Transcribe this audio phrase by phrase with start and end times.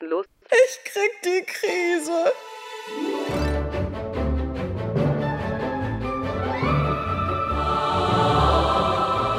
[0.00, 0.26] denn los?
[0.50, 2.32] Ich krieg die Krise.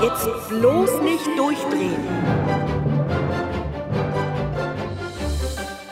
[0.01, 2.07] Jetzt bloß nicht durchdrehen.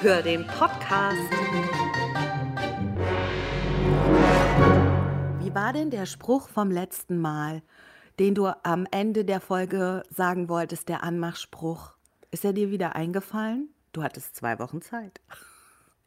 [0.01, 1.17] Hör den Podcast.
[5.39, 7.61] Wie war denn der Spruch vom letzten Mal,
[8.17, 11.93] den du am Ende der Folge sagen wolltest, der Anmachspruch?
[12.31, 13.69] Ist er dir wieder eingefallen?
[13.91, 15.19] Du hattest zwei Wochen Zeit.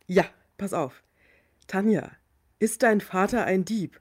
[0.07, 0.25] Ja,
[0.57, 1.03] pass auf.
[1.67, 2.11] Tanja,
[2.59, 4.01] ist dein Vater ein Dieb?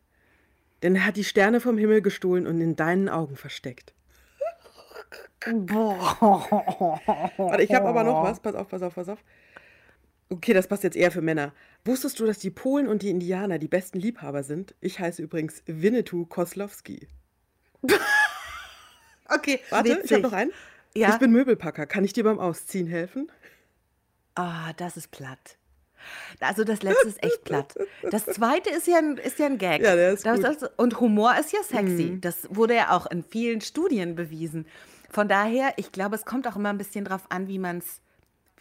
[0.84, 3.94] Denn er hat die Sterne vom Himmel gestohlen und in deinen Augen versteckt.
[5.46, 8.40] Warte, ich habe aber noch was.
[8.40, 9.20] Pass auf, pass auf, pass auf.
[10.30, 11.54] Okay, das passt jetzt eher für Männer.
[11.84, 14.76] Wusstest du, dass die Polen und die Indianer die besten Liebhaber sind?
[14.80, 17.08] Ich heiße übrigens Winnetou Koslowski.
[19.34, 20.12] Okay, Warte, ich witzig.
[20.12, 20.52] habe noch einen.
[20.94, 21.14] Ja.
[21.14, 21.86] Ich bin Möbelpacker.
[21.86, 23.32] Kann ich dir beim Ausziehen helfen?
[24.36, 25.58] Ah, das ist platt.
[26.40, 27.76] Also das letzte ist echt platt.
[28.10, 29.82] Das zweite ist ja ein, ist ja ein Gag.
[29.82, 30.50] Ja, der ist das, gut.
[30.50, 30.60] Mhm.
[30.60, 32.18] das, und Humor ist ja sexy.
[32.20, 34.66] Das wurde ja auch in vielen Studien bewiesen.
[35.10, 38.02] Von daher, ich glaube, es kommt auch immer ein bisschen drauf an, wie man es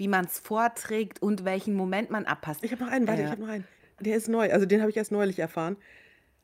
[0.00, 2.64] wie man's vorträgt und welchen Moment man abpasst.
[2.64, 3.68] Ich habe noch einen, warte, Äh, ich habe noch einen.
[4.00, 5.76] Der ist neu, also den habe ich erst neulich erfahren.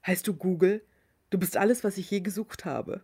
[0.06, 0.84] Heißt du Google?
[1.31, 3.03] Du bist alles, was ich je gesucht habe.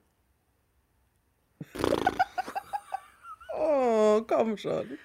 [3.58, 4.98] oh, komm schon.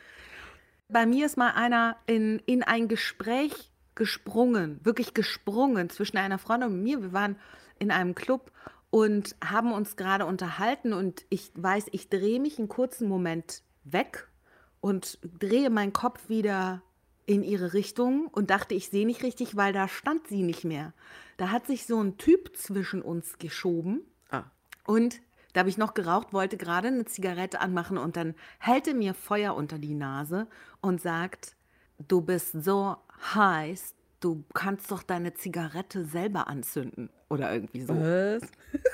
[0.89, 6.69] Bei mir ist mal einer in, in ein Gespräch gesprungen, wirklich gesprungen zwischen einer Freundin
[6.69, 7.01] und mir.
[7.01, 7.35] Wir waren
[7.77, 8.51] in einem Club
[8.89, 14.29] und haben uns gerade unterhalten und ich weiß, ich drehe mich einen kurzen Moment weg
[14.79, 16.81] und drehe meinen Kopf wieder
[17.25, 20.93] in ihre Richtung und dachte, ich sehe nicht richtig, weil da stand sie nicht mehr.
[21.35, 24.45] Da hat sich so ein Typ zwischen uns geschoben Ah,
[24.85, 25.19] und
[25.57, 29.15] da habe ich noch geraucht, wollte gerade eine Zigarette anmachen und dann hält er mir
[29.15, 30.45] Feuer unter die Nase
[30.81, 31.55] und sagt,
[32.07, 32.95] du bist so
[33.33, 37.09] heiß, du kannst doch deine Zigarette selber anzünden.
[37.29, 37.95] Oder irgendwie so.
[37.95, 38.43] was?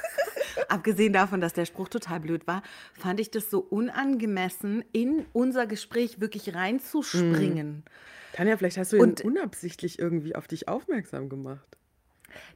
[0.70, 2.64] Abgesehen davon, dass der Spruch total blöd war,
[2.98, 7.84] fand ich das so unangemessen, in unser Gespräch wirklich reinzuspringen.
[8.32, 11.78] Tanja, vielleicht hast du ihn Und- unabsichtlich irgendwie auf dich aufmerksam gemacht.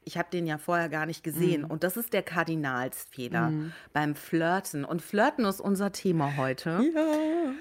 [0.04, 1.64] Ich habe den ja vorher gar nicht gesehen.
[1.64, 3.52] Und das ist der Kardinalsfehler
[3.94, 4.86] beim Flirten.
[4.86, 6.82] Und Flirten ist unser Thema heute.
[6.96, 7.54] Ja.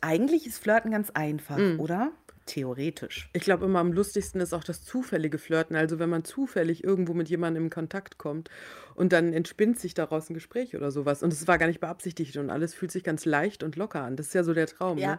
[0.00, 2.12] Eigentlich ist Flirten ganz einfach, oder?
[2.44, 3.30] Theoretisch.
[3.34, 5.76] Ich glaube, immer am lustigsten ist auch das zufällige Flirten.
[5.76, 8.50] Also wenn man zufällig irgendwo mit jemandem in Kontakt kommt
[8.96, 11.22] und dann entspinnt sich daraus ein Gespräch oder sowas.
[11.22, 14.16] Und es war gar nicht beabsichtigt und alles fühlt sich ganz leicht und locker an.
[14.16, 14.98] Das ist ja so der Traum.
[14.98, 15.12] Ja.
[15.12, 15.18] Ne?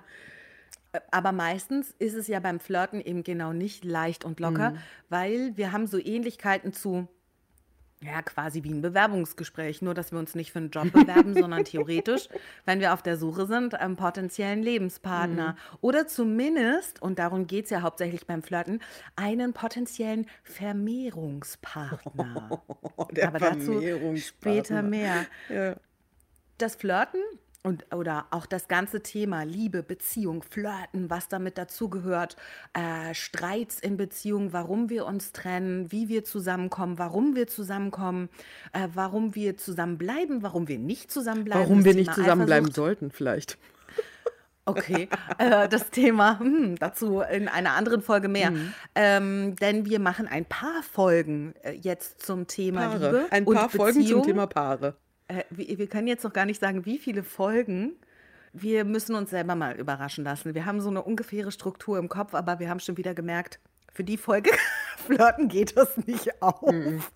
[1.11, 4.73] Aber meistens ist es ja beim Flirten eben genau nicht leicht und locker,
[5.09, 7.07] weil wir haben so Ähnlichkeiten zu,
[8.03, 11.63] ja, quasi wie ein Bewerbungsgespräch, nur dass wir uns nicht für einen Job bewerben, sondern
[11.63, 12.27] theoretisch,
[12.65, 17.71] wenn wir auf der Suche sind, einem potenziellen Lebenspartner oder zumindest, und darum geht es
[17.71, 18.81] ja hauptsächlich beim Flirten,
[19.15, 22.61] einen potenziellen Vermehrungspartner.
[22.97, 24.17] Oh, der Aber dazu Vermehrungspartner.
[24.19, 25.25] später mehr.
[25.49, 25.75] Ja.
[26.57, 27.21] das Flirten
[27.63, 32.35] und oder auch das ganze Thema Liebe, Beziehung, Flirten, was damit dazugehört,
[32.73, 38.29] äh, Streits in Beziehung, warum wir uns trennen, wie wir zusammenkommen, warum wir zusammenkommen,
[38.73, 41.63] äh, warum wir zusammenbleiben, warum wir nicht zusammenbleiben.
[41.63, 42.75] Warum wir nicht Thema zusammenbleiben Eifersucht.
[42.75, 43.57] sollten, vielleicht.
[44.65, 45.09] Okay,
[45.39, 48.51] äh, das Thema hm, dazu in einer anderen Folge mehr.
[48.51, 48.73] Mhm.
[48.95, 53.05] Ähm, denn wir machen ein paar Folgen äh, jetzt zum Thema Paare.
[53.05, 54.23] Liebe Ein paar Folgen zum.
[54.23, 54.95] Thema Paare.
[55.27, 57.93] Äh, wir, wir können jetzt noch gar nicht sagen, wie viele Folgen.
[58.53, 60.53] Wir müssen uns selber mal überraschen lassen.
[60.53, 63.59] Wir haben so eine ungefähre Struktur im Kopf, aber wir haben schon wieder gemerkt,
[63.93, 64.51] für die Folge
[64.97, 67.11] Flirten geht das nicht auf.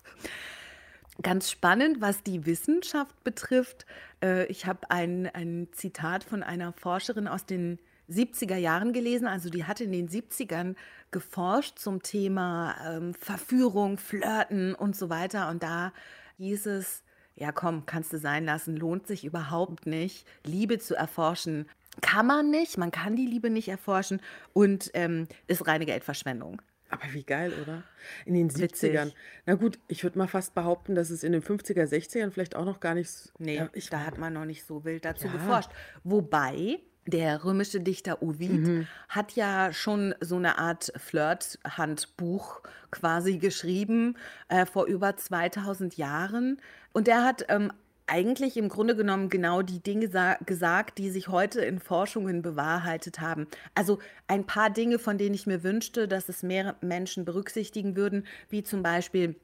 [1.22, 3.86] Ganz spannend, was die Wissenschaft betrifft.
[4.22, 9.26] Äh, ich habe ein, ein Zitat von einer Forscherin aus den 70er Jahren gelesen.
[9.26, 10.76] Also die hat in den 70ern
[11.10, 15.50] geforscht zum Thema ähm, Verführung, Flirten und so weiter.
[15.50, 15.92] Und da
[16.38, 17.02] hieß es,
[17.38, 20.26] ja komm, kannst du sein lassen, lohnt sich überhaupt nicht.
[20.44, 21.66] Liebe zu erforschen
[22.00, 24.20] kann man nicht, man kann die Liebe nicht erforschen
[24.52, 26.62] und ähm, ist reine Geldverschwendung.
[26.90, 27.82] Aber wie geil, oder?
[28.24, 28.92] In den Witzig.
[28.96, 29.12] 70ern.
[29.46, 32.64] Na gut, ich würde mal fast behaupten, dass es in den 50er, 60ern vielleicht auch
[32.64, 33.08] noch gar nicht.
[33.08, 35.32] s- Nee, Ja, ich da hat man noch nicht so wild dazu Ja.
[35.32, 35.70] geforscht.
[36.04, 36.78] Wobei
[37.10, 38.86] der römische Dichter Ovid Mhm.
[39.08, 42.60] hat ja schon so eine Art Flirt-Handbuch
[42.90, 44.16] quasi geschrieben
[44.48, 46.60] äh, vor über 2000 Jahren.
[46.92, 47.72] Und er hat ähm,
[48.06, 53.20] eigentlich im Grunde genommen genau die Dinge sa- gesagt, die sich heute in Forschungen bewahrheitet
[53.20, 53.46] haben.
[53.74, 58.26] Also ein paar Dinge, von denen ich mir wünschte, dass es mehr Menschen berücksichtigen würden,
[58.48, 59.36] wie zum Beispiel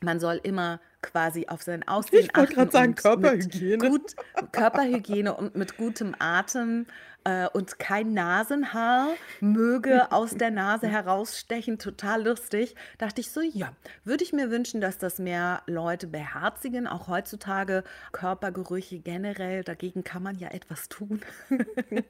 [0.00, 3.88] man soll immer quasi auf sein Aussehen Ich wollte achten gerade sagen, und mit Körperhygiene.
[3.88, 4.14] Gut,
[4.52, 6.86] Körperhygiene und mit gutem Atem
[7.24, 9.08] äh, und kein Nasenhaar
[9.40, 11.78] möge aus der Nase herausstechen.
[11.78, 12.74] Total lustig.
[12.98, 13.72] Dachte ich so, ja,
[14.04, 16.86] würde ich mir wünschen, dass das mehr Leute beherzigen.
[16.86, 19.64] Auch heutzutage Körpergerüche generell.
[19.64, 21.20] Dagegen kann man ja etwas tun.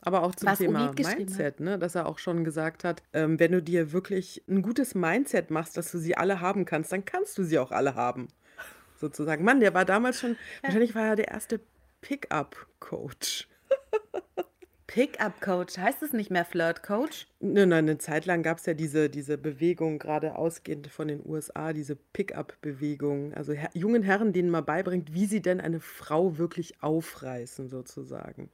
[0.00, 0.92] Aber auch zum Was Thema.
[0.92, 1.78] Mindset, ne?
[1.78, 5.78] dass er auch schon gesagt hat, ähm, wenn du dir wirklich ein gutes Mindset machst,
[5.78, 8.28] dass du sie alle haben kannst, dann kannst du sie auch alle haben.
[8.96, 9.44] Sozusagen.
[9.44, 11.60] Mann, der war damals schon, wahrscheinlich war er der erste
[12.02, 13.48] Pickup-Coach.
[14.86, 17.26] Pickup-Coach, heißt es nicht mehr Flirt-Coach?
[17.40, 21.20] Nein, nein, eine Zeit lang gab es ja diese, diese Bewegung, gerade ausgehend von den
[21.24, 23.34] USA, diese Pickup-Bewegung.
[23.34, 28.50] Also her jungen Herren, denen man beibringt, wie sie denn eine Frau wirklich aufreißen, sozusagen.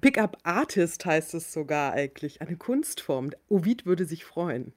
[0.00, 3.30] Pickup-Artist heißt es sogar eigentlich, eine Kunstform.
[3.48, 4.72] Ovid würde sich freuen.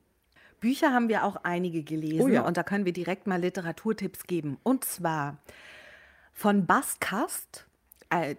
[0.60, 2.42] Bücher haben wir auch einige gelesen Oh ja.
[2.42, 4.58] und da können wir direkt mal Literaturtipps geben.
[4.64, 5.38] Und zwar
[6.32, 7.73] von Bas Kast, äh,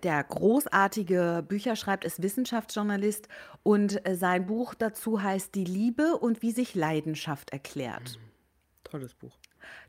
[0.03, 3.29] der großartige Bücher schreibt, ist Wissenschaftsjournalist
[3.62, 8.19] und äh, sein Buch dazu heißt Die Liebe und wie sich Leidenschaft erklärt.
[8.85, 9.38] Tolles Buch.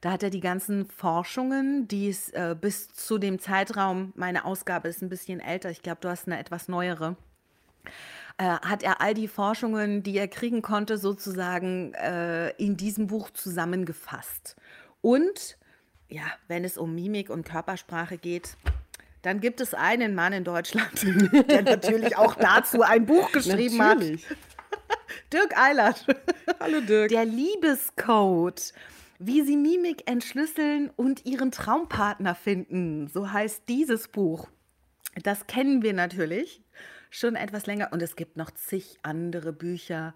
[0.01, 4.87] Da hat er die ganzen Forschungen, die es äh, bis zu dem Zeitraum, meine Ausgabe
[4.87, 7.17] ist ein bisschen älter, ich glaube, du hast eine etwas neuere,
[8.37, 13.29] äh, hat er all die Forschungen, die er kriegen konnte, sozusagen äh, in diesem Buch
[13.31, 14.55] zusammengefasst.
[15.01, 15.57] Und
[16.07, 18.57] ja, wenn es um Mimik und Körpersprache geht,
[19.25, 20.91] dann gibt es einen Mann in Deutschland,
[21.49, 23.97] der natürlich auch dazu ein Buch geschrieben hat.
[23.97, 24.25] Natürlich.
[25.33, 26.05] Dirk Eilert.
[26.59, 27.09] Hallo Dirk.
[27.09, 28.73] Der Liebescode.
[29.17, 33.07] Wie sie Mimik entschlüsseln und ihren Traumpartner finden.
[33.07, 34.49] So heißt dieses Buch.
[35.23, 36.61] Das kennen wir natürlich
[37.09, 40.13] schon etwas länger und es gibt noch zig andere Bücher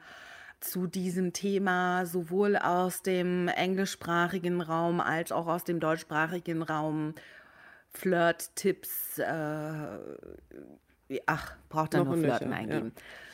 [0.60, 7.16] zu diesem Thema, sowohl aus dem englischsprachigen Raum als auch aus dem deutschsprachigen Raum.
[7.94, 9.98] Flirt-Tipps, äh,
[11.26, 12.58] ach, braucht Noch nur Flirten nöcher, ja.
[12.58, 12.92] eingeben.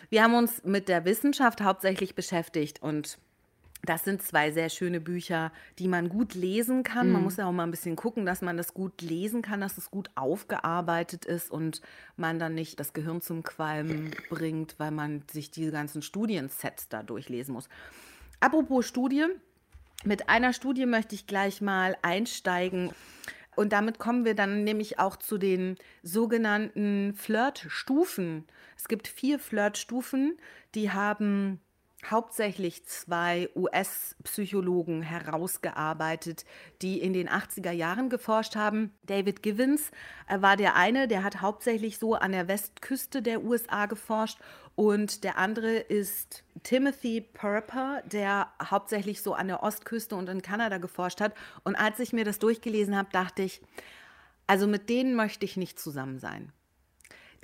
[0.09, 3.17] Wir haben uns mit der Wissenschaft hauptsächlich beschäftigt und
[3.85, 7.07] das sind zwei sehr schöne Bücher, die man gut lesen kann.
[7.07, 7.13] Mhm.
[7.13, 9.77] Man muss ja auch mal ein bisschen gucken, dass man das gut lesen kann, dass
[9.77, 11.81] es gut aufgearbeitet ist und
[12.17, 17.03] man dann nicht das Gehirn zum Qualmen bringt, weil man sich diese ganzen Studiensets da
[17.03, 17.69] durchlesen muss.
[18.39, 19.25] Apropos Studie,
[20.03, 22.91] mit einer Studie möchte ich gleich mal einsteigen.
[23.55, 28.45] Und damit kommen wir dann nämlich auch zu den sogenannten Flirtstufen.
[28.77, 30.37] Es gibt vier Flirtstufen,
[30.75, 31.59] die haben
[32.11, 36.45] hauptsächlich zwei US-Psychologen herausgearbeitet,
[36.81, 38.93] die in den 80er Jahren geforscht haben.
[39.03, 39.91] David Givens
[40.27, 44.39] äh, war der eine, der hat hauptsächlich so an der Westküste der USA geforscht
[44.75, 50.79] und der andere ist Timothy Purper, der hauptsächlich so an der Ostküste und in Kanada
[50.79, 51.33] geforscht hat.
[51.63, 53.61] Und als ich mir das durchgelesen habe, dachte ich,
[54.47, 56.51] also mit denen möchte ich nicht zusammen sein.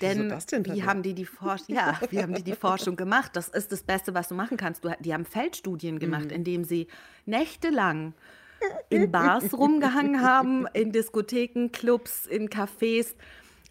[0.01, 1.75] Denn das denn, wie haben die die Forschung?
[1.75, 3.36] Ja, wie haben die die Forschung gemacht?
[3.36, 4.83] Das ist das Beste, was du machen kannst.
[4.83, 6.31] Du, die haben Feldstudien gemacht, Mhm.
[6.31, 6.88] indem sie
[7.25, 8.13] nächtelang
[8.89, 13.15] in Bars rumgehangen haben, in Diskotheken, Clubs, in Cafés.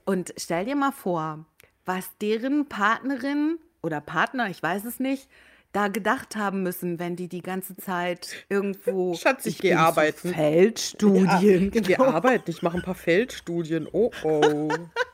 [0.04, 1.44] Und stell dir mal vor,
[1.84, 5.28] was deren Partnerin oder Partner, ich weiß es nicht,
[5.72, 9.84] da gedacht haben müssen, wenn die die ganze Zeit irgendwo Schatz, ich geh bin zu
[9.84, 10.34] arbeiten.
[10.34, 13.86] Feldstudien, Ich gehe arbeiten, ich mache ein paar Feldstudien.
[13.92, 14.68] Oh oh.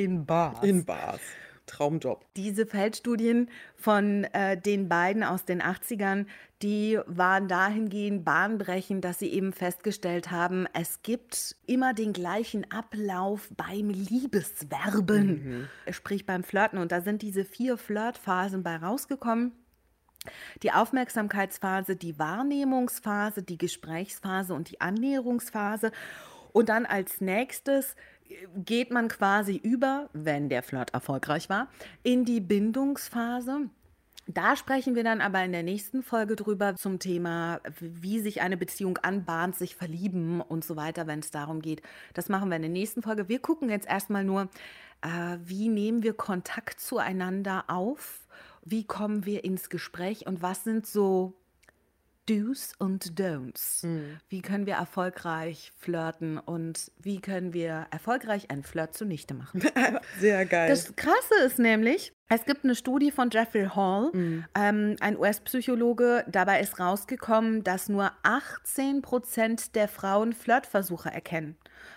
[0.00, 0.62] in Bars.
[0.62, 1.20] In Bars.
[1.66, 2.24] Traumjob.
[2.36, 6.26] Diese Feldstudien von äh, den beiden aus den 80ern,
[6.62, 13.48] die waren dahingehend bahnbrechend, dass sie eben festgestellt haben, es gibt immer den gleichen Ablauf
[13.56, 16.78] beim Liebeswerben, sprich beim Flirten.
[16.78, 19.52] Und da sind diese vier Flirtphasen bei rausgekommen.
[20.62, 25.92] Die Aufmerksamkeitsphase, die Wahrnehmungsphase, die Gesprächsphase und die Annäherungsphase.
[26.52, 27.94] Und dann als nächstes
[28.56, 31.68] geht man quasi über, wenn der Flirt erfolgreich war,
[32.02, 33.70] in die Bindungsphase.
[34.26, 38.56] Da sprechen wir dann aber in der nächsten Folge drüber zum Thema, wie sich eine
[38.56, 41.82] Beziehung anbahnt, sich verlieben und so weiter, wenn es darum geht.
[42.14, 43.28] Das machen wir in der nächsten Folge.
[43.28, 44.48] Wir gucken jetzt erstmal nur,
[45.02, 48.28] äh, wie nehmen wir Kontakt zueinander auf,
[48.62, 51.39] wie kommen wir ins Gespräch und was sind so
[52.30, 53.84] Do's und Don'ts.
[54.28, 59.62] Wie können wir erfolgreich flirten und wie können wir erfolgreich einen Flirt zunichte machen?
[60.20, 60.68] Sehr geil.
[60.68, 64.12] Das Krasse ist nämlich, es gibt eine Studie von Jeffrey Hall,
[64.54, 66.24] ähm, ein US-Psychologe.
[66.28, 71.56] Dabei ist rausgekommen, dass nur 18 Prozent der Frauen Flirtversuche erkennen.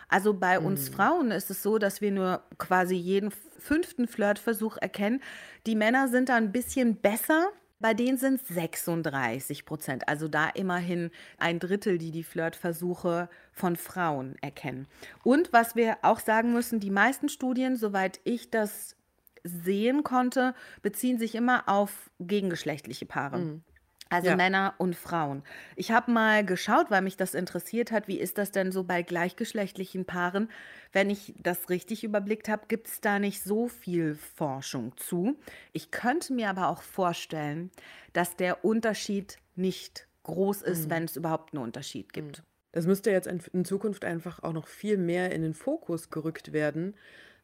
[0.09, 5.21] Also bei uns Frauen ist es so, dass wir nur quasi jeden fünften Flirtversuch erkennen.
[5.67, 7.49] Die Männer sind da ein bisschen besser.
[7.83, 13.75] Bei denen sind es 36 Prozent, also da immerhin ein Drittel, die die Flirtversuche von
[13.75, 14.87] Frauen erkennen.
[15.21, 18.95] Und was wir auch sagen müssen, die meisten Studien, soweit ich das
[19.43, 23.39] sehen konnte, beziehen sich immer auf gegengeschlechtliche Paare.
[23.39, 23.63] Mhm.
[24.09, 24.35] Also ja.
[24.35, 25.43] Männer und Frauen.
[25.75, 29.01] Ich habe mal geschaut, weil mich das interessiert hat, wie ist das denn so bei
[29.01, 30.49] gleichgeschlechtlichen Paaren?
[30.91, 35.37] Wenn ich das richtig überblickt habe, gibt es da nicht so viel Forschung zu.
[35.71, 37.71] Ich könnte mir aber auch vorstellen,
[38.13, 40.89] dass der Unterschied nicht groß ist, mhm.
[40.91, 42.39] wenn es überhaupt einen Unterschied gibt.
[42.39, 42.43] Mhm.
[42.71, 46.95] Das müsste jetzt in Zukunft einfach auch noch viel mehr in den Fokus gerückt werden,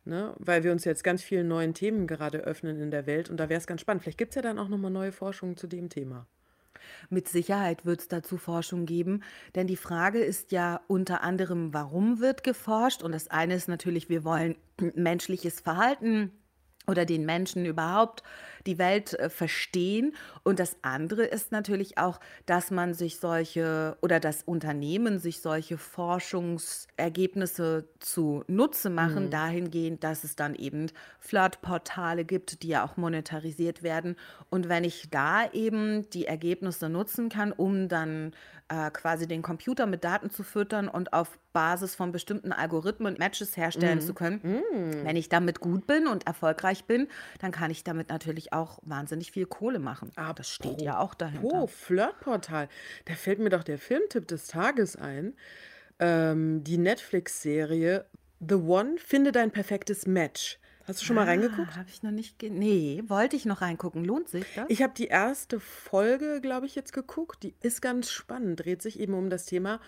[0.03, 0.35] ne?
[0.39, 3.29] weil wir uns jetzt ganz vielen neuen Themen gerade öffnen in der Welt.
[3.29, 4.01] Und da wäre es ganz spannend.
[4.01, 6.25] Vielleicht gibt es ja dann auch nochmal neue Forschungen zu dem Thema.
[7.09, 9.23] Mit Sicherheit wird es dazu Forschung geben,
[9.55, 13.03] denn die Frage ist ja unter anderem, warum wird geforscht?
[13.03, 14.55] Und das eine ist natürlich, wir wollen
[14.95, 16.31] menschliches Verhalten
[16.89, 18.23] oder den Menschen überhaupt
[18.65, 20.15] die Welt äh, verstehen.
[20.43, 25.77] Und das andere ist natürlich auch, dass man sich solche oder das Unternehmen sich solche
[25.77, 29.29] Forschungsergebnisse zu Nutze machen, mhm.
[29.29, 30.87] dahingehend, dass es dann eben
[31.19, 34.15] Flirtportale gibt, die ja auch monetarisiert werden.
[34.49, 38.33] Und wenn ich da eben die Ergebnisse nutzen kann, um dann
[38.69, 43.57] äh, quasi den Computer mit Daten zu füttern und auf Basis von bestimmten Algorithmen Matches
[43.57, 44.01] herstellen mm.
[44.01, 44.39] zu können.
[44.43, 45.05] Mm.
[45.05, 47.07] Wenn ich damit gut bin und erfolgreich bin,
[47.39, 50.11] dann kann ich damit natürlich auch wahnsinnig viel Kohle machen.
[50.15, 51.47] Aber das steht ja auch dahinter.
[51.51, 52.69] Oh, Flirtportal.
[53.05, 55.33] Da fällt mir doch der Filmtipp des Tages ein.
[55.99, 58.05] Ähm, die Netflix-Serie
[58.39, 60.58] The One, finde dein perfektes Match.
[60.89, 61.75] Hast du schon mal ah, reingeguckt?
[61.75, 62.41] Habe ich noch nicht.
[62.41, 64.03] Nee, wollte ich noch reingucken.
[64.03, 64.65] Lohnt sich das?
[64.69, 67.43] Ich habe die erste Folge, glaube ich, jetzt geguckt.
[67.43, 68.65] Die ist ganz spannend.
[68.65, 69.79] Dreht sich eben um das Thema,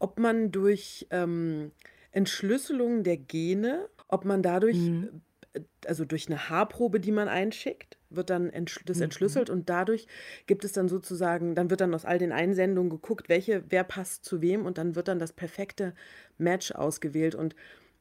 [0.00, 1.70] ob man durch ähm,
[2.10, 5.22] Entschlüsselung der Gene, ob man dadurch, mhm.
[5.52, 9.04] Äh, also durch eine Haarprobe, die man einschickt, wird dann entsch das mhm.
[9.04, 9.54] entschlüsselt mhm.
[9.54, 10.08] und dadurch
[10.48, 14.24] gibt es dann sozusagen, dann wird dann aus all den Einsendungen geguckt, welche, wer passt
[14.24, 15.94] zu wem und dann wird dann das perfekte
[16.38, 17.36] Match ausgewählt.
[17.36, 17.54] Und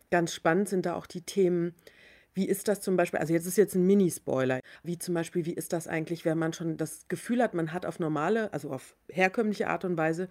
[0.10, 1.76] ganz spannend sind da auch die Themen,
[2.34, 5.54] wie ist das zum Beispiel, also jetzt ist jetzt ein Mini-Spoiler, wie zum Beispiel, wie
[5.54, 8.96] ist das eigentlich, wenn man schon das Gefühl hat, man hat auf normale, also auf
[9.10, 10.30] herkömmliche Art und Weise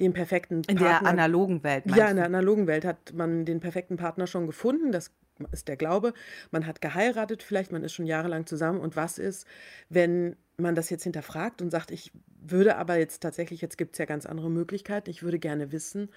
[0.00, 0.72] den perfekten Partner.
[0.72, 1.84] In der analogen Welt.
[1.94, 4.90] Ja, in der analogen Welt hat man den perfekten Partner schon gefunden.
[4.90, 5.12] Das
[5.52, 6.12] ist der Glaube.
[6.50, 8.80] Man hat geheiratet, vielleicht man ist schon jahrelang zusammen.
[8.80, 9.46] Und was ist,
[9.88, 13.98] wenn man das jetzt hinterfragt und sagt, ich würde aber jetzt tatsächlich, jetzt gibt es
[13.98, 16.10] ja ganz andere Möglichkeiten, ich würde gerne wissen,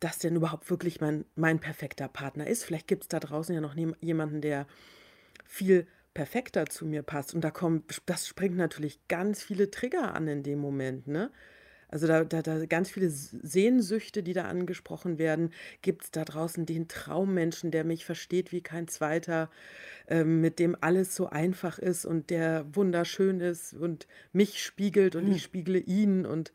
[0.00, 2.64] das denn überhaupt wirklich mein, mein perfekter Partner ist.
[2.64, 4.66] Vielleicht gibt es da draußen ja noch nie, jemanden, der
[5.44, 7.34] viel perfekter zu mir passt.
[7.34, 11.30] Und da kommt, das springt natürlich ganz viele Trigger an in dem Moment, ne?
[11.90, 15.50] Also da, da, da ganz viele Sehnsüchte, die da angesprochen werden.
[15.82, 19.50] Gibt es da draußen den Traummenschen, der mich versteht wie kein zweiter,
[20.06, 25.26] äh, mit dem alles so einfach ist und der wunderschön ist und mich spiegelt und
[25.26, 25.32] hm.
[25.32, 26.52] ich spiegle ihn und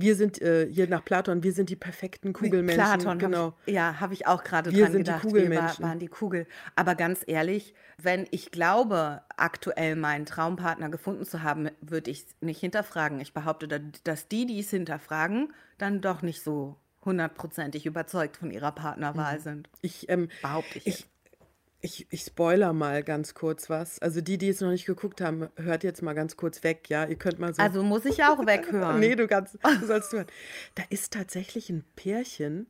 [0.00, 2.84] wir sind äh, hier nach Platon, wir sind die perfekten Kugelmenschen.
[2.84, 3.46] Platon, genau.
[3.46, 5.24] Hab ich, ja, habe ich auch gerade dran sind gedacht.
[5.24, 5.78] Die Kugelmenschen.
[5.78, 6.46] Wir war, waren die Kugel.
[6.76, 12.26] Aber ganz ehrlich, wenn ich glaube, aktuell meinen Traumpartner gefunden zu haben, würde ich es
[12.40, 13.20] nicht hinterfragen.
[13.20, 13.68] Ich behaupte,
[14.04, 19.42] dass die, die es hinterfragen, dann doch nicht so hundertprozentig überzeugt von ihrer Partnerwahl mhm.
[19.42, 19.68] sind.
[19.82, 20.86] Ich ähm, behaupte ich.
[20.86, 21.06] ich
[21.80, 24.00] ich, ich spoiler mal ganz kurz was.
[24.00, 27.04] Also die, die es noch nicht geguckt haben, hört jetzt mal ganz kurz weg, ja?
[27.04, 27.62] Ihr könnt mal so.
[27.62, 28.98] Also muss ich auch weghören.
[28.98, 30.26] nee, du kannst, du sollst hören.
[30.74, 32.66] Da ist tatsächlich ein Pärchen,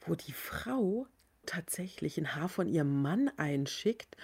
[0.00, 1.06] wo die Frau
[1.44, 4.16] tatsächlich ein Haar von ihrem Mann einschickt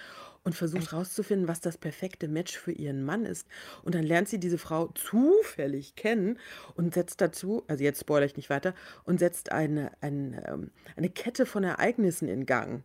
[0.43, 3.47] und versucht herauszufinden, was das perfekte Match für ihren Mann ist.
[3.83, 6.37] Und dann lernt sie diese Frau zufällig kennen
[6.75, 8.73] und setzt dazu, also jetzt spoilere ich nicht weiter,
[9.05, 12.83] und setzt eine, eine, ähm, eine Kette von Ereignissen in Gang.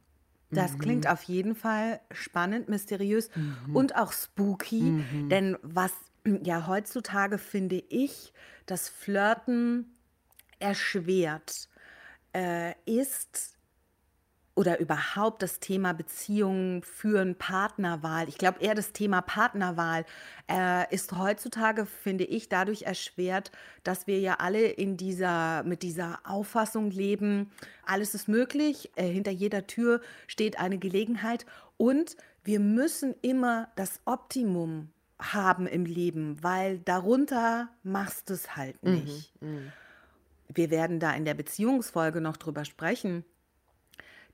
[0.50, 0.78] Das mhm.
[0.78, 3.76] klingt auf jeden Fall spannend, mysteriös mhm.
[3.76, 4.82] und auch spooky.
[4.82, 5.28] Mhm.
[5.28, 5.92] Denn was
[6.42, 8.32] ja heutzutage finde ich,
[8.66, 9.96] das Flirten
[10.58, 11.68] erschwert,
[12.34, 13.57] äh, ist
[14.58, 18.28] oder überhaupt das Thema Beziehungen führen, Partnerwahl.
[18.28, 20.04] Ich glaube eher das Thema Partnerwahl
[20.50, 23.52] äh, ist heutzutage, finde ich, dadurch erschwert,
[23.84, 27.52] dass wir ja alle in dieser, mit dieser Auffassung leben,
[27.86, 31.46] alles ist möglich, äh, hinter jeder Tür steht eine Gelegenheit
[31.76, 38.82] und wir müssen immer das Optimum haben im Leben, weil darunter machst du es halt
[38.82, 39.40] mhm, nicht.
[39.40, 39.70] Mhm,
[40.52, 43.24] wir werden da in der Beziehungsfolge noch drüber sprechen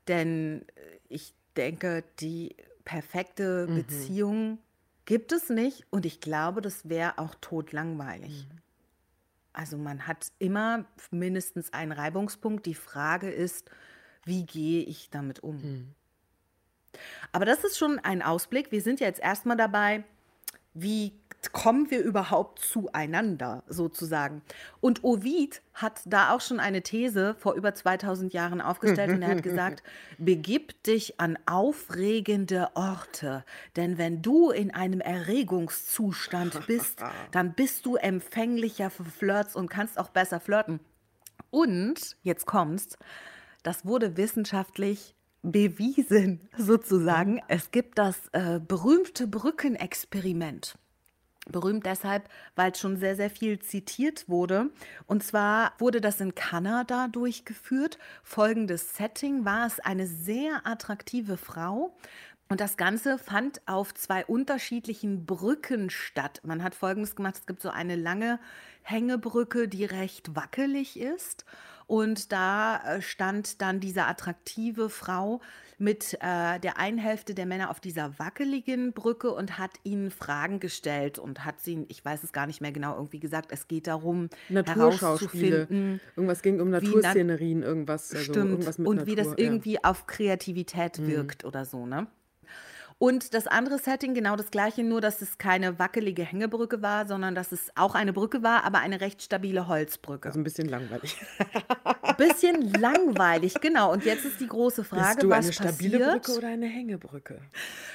[0.07, 3.75] denn äh, ich denke, die perfekte mhm.
[3.75, 4.59] Beziehung
[5.05, 8.47] gibt es nicht und ich glaube, das wäre auch totlangweilig.
[8.47, 8.61] Mhm.
[9.53, 12.65] Also man hat immer mindestens einen Reibungspunkt.
[12.65, 13.69] Die Frage ist,
[14.25, 15.61] wie gehe ich damit um?
[15.61, 15.95] Mhm.
[17.31, 18.71] Aber das ist schon ein Ausblick.
[18.71, 20.03] Wir sind ja jetzt erstmal dabei,
[20.73, 21.13] wie
[21.51, 24.41] kommen wir überhaupt zueinander sozusagen?
[24.81, 29.29] Und Ovid hat da auch schon eine These vor über 2000 Jahren aufgestellt und er
[29.29, 29.83] hat gesagt,
[30.17, 33.43] begib dich an aufregende Orte,
[33.75, 39.97] denn wenn du in einem Erregungszustand bist, dann bist du empfänglicher für Flirts und kannst
[39.97, 40.79] auch besser flirten.
[41.51, 42.97] Und, jetzt kommt's,
[43.63, 45.15] das wurde wissenschaftlich
[45.51, 47.41] bewiesen sozusagen.
[47.47, 50.75] Es gibt das äh, berühmte Brückenexperiment.
[51.45, 54.71] Berühmt deshalb, weil es schon sehr, sehr viel zitiert wurde.
[55.05, 57.99] Und zwar wurde das in Kanada durchgeführt.
[58.23, 61.95] Folgendes Setting war es eine sehr attraktive Frau.
[62.47, 66.41] Und das Ganze fand auf zwei unterschiedlichen Brücken statt.
[66.43, 68.39] Man hat Folgendes gemacht, es gibt so eine lange
[68.83, 71.45] Hängebrücke, die recht wackelig ist.
[71.87, 75.41] Und da äh, stand dann diese attraktive Frau
[75.77, 80.59] mit äh, der einen Hälfte der Männer auf dieser wackeligen Brücke und hat ihnen Fragen
[80.59, 83.87] gestellt und hat sie, ich weiß es gar nicht mehr genau, irgendwie gesagt, es geht
[83.87, 85.99] darum, Naturschauspiele.
[86.15, 88.11] Irgendwas ging um Naturszenerien, irgendwas.
[88.11, 88.51] Also stimmt.
[88.51, 89.79] Irgendwas und Natur, wie das irgendwie ja.
[89.83, 91.07] auf Kreativität mhm.
[91.07, 92.07] wirkt oder so, ne?
[92.97, 97.35] Und das andere Setting, genau das gleiche, nur dass es keine wackelige Hängebrücke war, sondern
[97.35, 100.29] dass es auch eine Brücke war, aber eine recht stabile Holzbrücke.
[100.29, 101.17] Also ein bisschen langweilig.
[102.01, 103.91] Ein bisschen langweilig, genau.
[103.91, 106.23] Und jetzt ist die große Frage, Bist du was eine stabile passiert?
[106.23, 107.41] Brücke oder eine Hängebrücke?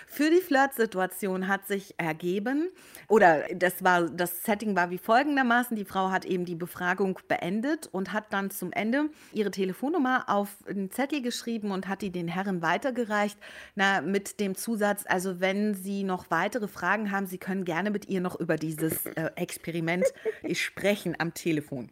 [0.07, 2.69] Für die Flirtsituation hat sich ergeben,
[3.09, 7.89] oder das war das Setting war wie folgendermaßen: Die Frau hat eben die Befragung beendet
[7.91, 12.29] und hat dann zum Ende ihre Telefonnummer auf einen Zettel geschrieben und hat die den
[12.29, 13.39] Herren weitergereicht,
[13.77, 18.09] na, mit dem Zusatz, also wenn Sie noch weitere Fragen haben, Sie können gerne mit
[18.09, 20.05] ihr noch über dieses äh, Experiment
[20.53, 21.91] sprechen am Telefon.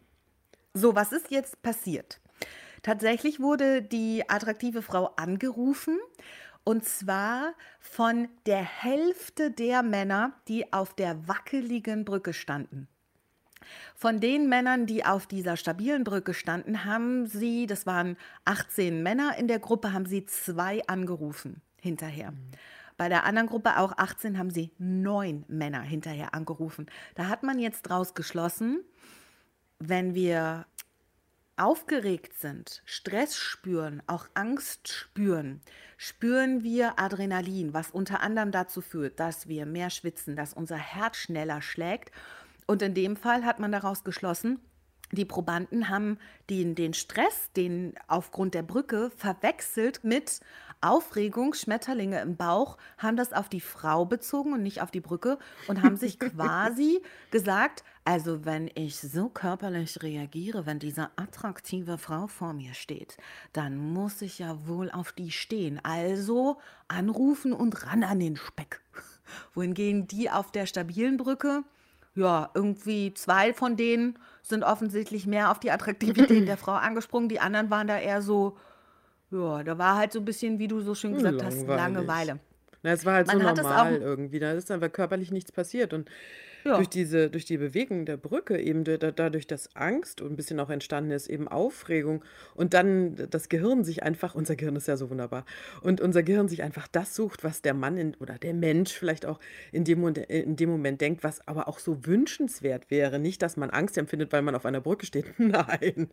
[0.73, 2.19] So, was ist jetzt passiert?
[2.81, 5.97] Tatsächlich wurde die attraktive Frau angerufen
[6.63, 12.87] und zwar von der Hälfte der Männer, die auf der wackeligen Brücke standen.
[13.95, 19.37] Von den Männern, die auf dieser stabilen Brücke standen, haben sie, das waren 18 Männer
[19.37, 22.31] in der Gruppe, haben sie zwei angerufen hinterher.
[22.31, 22.51] Mhm.
[22.99, 26.87] Bei der anderen Gruppe, auch 18, haben sie neun Männer hinterher angerufen.
[27.15, 28.83] Da hat man jetzt draus geschlossen,
[29.79, 30.65] wenn wir
[31.55, 35.61] aufgeregt sind, Stress spüren, auch Angst spüren,
[35.95, 41.15] spüren wir Adrenalin, was unter anderem dazu führt, dass wir mehr schwitzen, dass unser Herz
[41.15, 42.11] schneller schlägt.
[42.67, 44.59] Und in dem Fall hat man daraus geschlossen,
[45.11, 50.41] die Probanden haben den, den Stress, den aufgrund der Brücke, verwechselt mit
[50.81, 55.37] Aufregung, Schmetterlinge im Bauch, haben das auf die Frau bezogen und nicht auf die Brücke
[55.67, 62.27] und haben sich quasi gesagt, also wenn ich so körperlich reagiere, wenn diese attraktive Frau
[62.27, 63.17] vor mir steht,
[63.53, 65.79] dann muss ich ja wohl auf die stehen.
[65.83, 68.81] Also anrufen und ran an den Speck.
[69.53, 71.63] Wohingegen die auf der stabilen Brücke,
[72.15, 77.29] ja, irgendwie zwei von denen sind offensichtlich mehr auf die Attraktivität der Frau angesprungen.
[77.29, 78.57] Die anderen waren da eher so,
[79.31, 82.39] ja, da war halt so ein bisschen, wie du so schön gesagt hast, Langeweile.
[82.81, 84.39] Na, es war halt Man so normal irgendwie.
[84.39, 85.93] Da ist einfach körperlich nichts passiert.
[85.93, 86.09] Und
[86.63, 86.75] ja.
[86.75, 90.59] durch diese, durch die Bewegung der Brücke, eben da, dadurch, dass Angst und ein bisschen
[90.59, 92.23] auch entstanden ist, eben Aufregung
[92.55, 95.45] und dann das Gehirn sich einfach, unser Gehirn ist ja so wunderbar,
[95.81, 99.25] und unser Gehirn sich einfach das sucht, was der Mann in, oder der Mensch vielleicht
[99.25, 99.39] auch
[99.71, 103.19] in dem, in dem Moment denkt, was aber auch so wünschenswert wäre.
[103.19, 105.25] Nicht, dass man Angst empfindet, weil man auf einer Brücke steht.
[105.39, 106.09] Nein,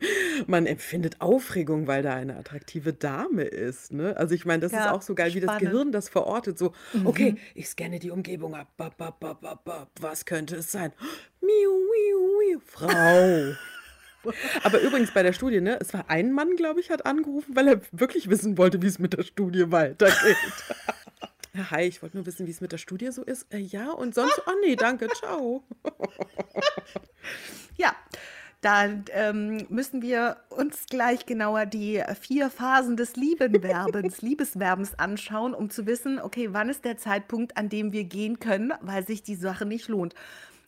[0.46, 3.92] man empfindet Aufregung, weil da eine attraktive Dame ist.
[3.92, 4.16] Ne?
[4.16, 5.42] Also ich meine, das ja, ist auch so geil, spannend.
[5.42, 6.58] wie das Gehirn das verortet.
[6.58, 7.06] So, mhm.
[7.06, 8.68] okay, ich scanne die Umgebung ab.
[8.76, 10.92] Bap, bap, bap, was könnte könnte es sein?
[11.40, 12.60] Miu, miu, miu.
[12.60, 13.54] Frau.
[14.64, 17.68] Aber übrigens bei der Studie, ne, es war ein Mann, glaube ich, hat angerufen, weil
[17.68, 20.36] er wirklich wissen wollte, wie es mit der Studie weitergeht.
[21.70, 23.46] Hi, ich wollte nur wissen, wie es mit der Studie so ist.
[23.50, 25.64] Äh, ja, und sonst, oh nee, danke, ciao.
[27.78, 27.96] ja,
[28.66, 35.70] dann ähm, müssen wir uns gleich genauer die vier Phasen des Liebenverbens, Liebesverbens anschauen, um
[35.70, 39.36] zu wissen, okay, wann ist der Zeitpunkt, an dem wir gehen können, weil sich die
[39.36, 40.16] Sache nicht lohnt.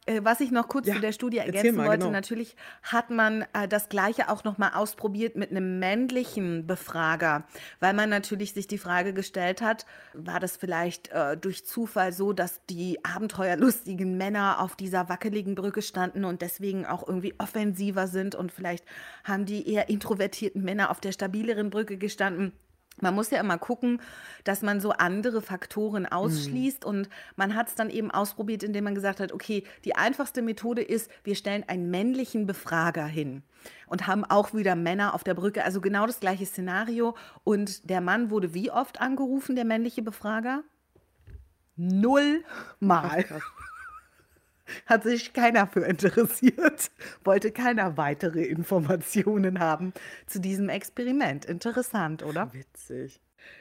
[0.09, 2.13] Äh, was ich noch kurz ja, zu der Studie ergänzen mal, wollte, genau.
[2.13, 7.45] natürlich hat man äh, das Gleiche auch noch mal ausprobiert mit einem männlichen Befrager,
[7.81, 12.33] weil man natürlich sich die Frage gestellt hat, war das vielleicht äh, durch Zufall so,
[12.33, 18.35] dass die abenteuerlustigen Männer auf dieser wackeligen Brücke standen und deswegen auch irgendwie offensiver sind
[18.35, 18.85] und vielleicht
[19.25, 22.53] haben die eher introvertierten Männer auf der stabileren Brücke gestanden.
[23.01, 24.01] Man muss ja immer gucken,
[24.45, 26.13] dass man so andere Faktoren mhm.
[26.13, 26.85] ausschließt.
[26.85, 26.89] Mhm.
[26.89, 30.83] Und man hat es dann eben ausprobiert, indem man gesagt hat, okay, die einfachste Methode
[30.83, 33.43] ist, wir stellen einen männlichen Befrager hin
[33.87, 35.65] und haben auch wieder Männer auf der Brücke.
[35.65, 37.17] Also genau das gleiche Szenario.
[37.45, 40.63] Und der Mann wurde wie oft angerufen, der männliche Befrager?
[41.77, 42.43] Null
[42.81, 43.25] Mal.
[44.87, 46.91] Hat sich keiner für interessiert,
[47.25, 49.93] wollte keiner weitere Informationen haben
[50.27, 51.45] zu diesem Experiment.
[51.45, 52.53] Interessant, oder?
[52.53, 53.21] Witzig.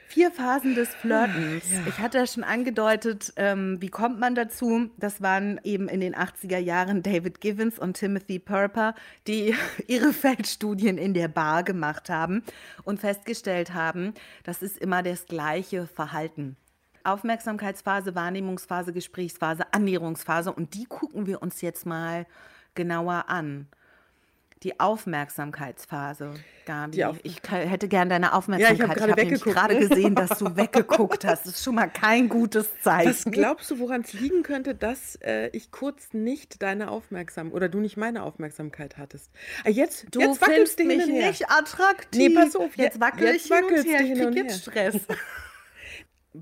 [0.09, 1.65] Vier Phasen des Flirtens.
[1.85, 4.89] Ich hatte ja schon angedeutet, ähm, wie kommt man dazu?
[4.97, 8.95] Das waren eben in den 80er Jahren David Givens und Timothy Purper,
[9.27, 9.53] die
[9.87, 12.43] ihre Feldstudien in der Bar gemacht haben
[12.83, 16.55] und festgestellt haben, das ist immer das gleiche Verhalten.
[17.07, 20.51] Aufmerksamkeitsphase, Wahrnehmungsphase, Gesprächsphase, Annäherungsphase.
[20.51, 22.25] Und die gucken wir uns jetzt mal
[22.75, 23.67] genauer an.
[24.63, 26.33] Die Aufmerksamkeitsphase,
[26.65, 27.03] Gabi.
[27.03, 28.79] Auf- ich hätte gern deine Aufmerksamkeit.
[28.79, 29.87] gerade ich habe nämlich weggeguckt, gerade ne?
[29.87, 31.45] gesehen, dass du weggeguckt hast.
[31.45, 33.07] Das ist schon mal kein gutes Zeichen.
[33.09, 37.69] Was glaubst du, woran es liegen könnte, dass äh, ich kurz nicht deine Aufmerksamkeit oder
[37.69, 39.29] du nicht meine Aufmerksamkeit hattest?
[39.63, 42.19] Ah, jetzt, Du jetzt wackelst du mich nicht attraktiv.
[42.19, 43.99] Nee, pass auf, Jetzt je- wackel jetzt ich hin und wackelst her.
[43.99, 44.95] du Ich krieg jetzt Stress.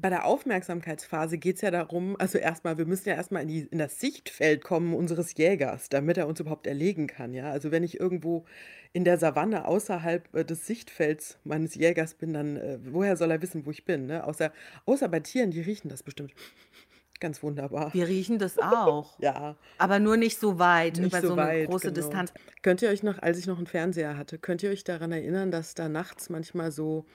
[0.02, 3.68] Bei der Aufmerksamkeitsphase geht es ja darum, also erstmal, wir müssen ja erstmal in, die,
[3.72, 7.34] in das Sichtfeld kommen unseres Jägers, damit er uns überhaupt erlegen kann.
[7.34, 7.52] Ja?
[7.52, 8.46] Also wenn ich irgendwo
[8.94, 13.42] in der Savanne außerhalb äh, des Sichtfelds meines Jägers bin, dann äh, woher soll er
[13.42, 14.06] wissen, wo ich bin?
[14.06, 14.24] Ne?
[14.24, 14.54] Außer,
[14.86, 16.34] außer bei Tieren, die riechen das bestimmt
[17.20, 17.94] ganz wunderbar.
[17.94, 19.20] Wir riechen das auch.
[19.22, 21.70] Ja, Aber nur nicht so weit, nicht über so, so, eine weit.
[21.70, 22.08] große genau.
[22.08, 22.34] Distanz.
[22.62, 25.52] Könnt ihr euch noch, als ich noch einen Fernseher hatte, könnt ihr euch daran erinnern,
[25.52, 27.06] dass da nachts manchmal so,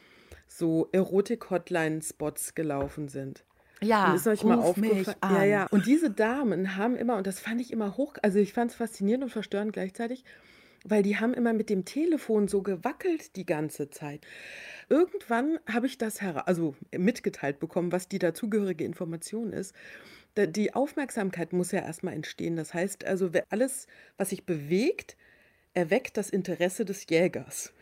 [0.50, 3.44] so Erotik-Hotline-Spots gelaufen sind?
[3.80, 5.16] Ja, Mir ist euch mal aufgefallen.
[5.20, 5.34] an.
[5.36, 5.66] Ja, ja.
[5.70, 8.76] Und diese Damen haben immer, und das fand ich immer hoch, also ich fand es
[8.76, 10.24] faszinierend und verstörend gleichzeitig,
[10.84, 14.26] weil die haben immer mit dem Telefon so gewackelt die ganze Zeit.
[14.88, 19.74] Irgendwann habe ich das hera also mitgeteilt bekommen, was die dazugehörige Information ist.
[20.36, 22.56] Die Aufmerksamkeit muss ja erstmal entstehen.
[22.56, 23.86] Das heißt also, alles,
[24.16, 25.16] was sich bewegt,
[25.74, 27.72] erweckt das Interesse des Jägers.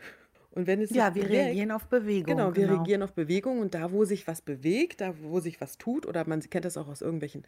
[0.51, 2.35] Und wenn es Ja, wir bewegt- reagieren auf Bewegung.
[2.37, 5.77] Genau, wir reagieren auf Bewegung und da, wo sich was bewegt, da, wo sich was
[5.77, 7.43] tut, oder man kennt das auch aus irgendwelchen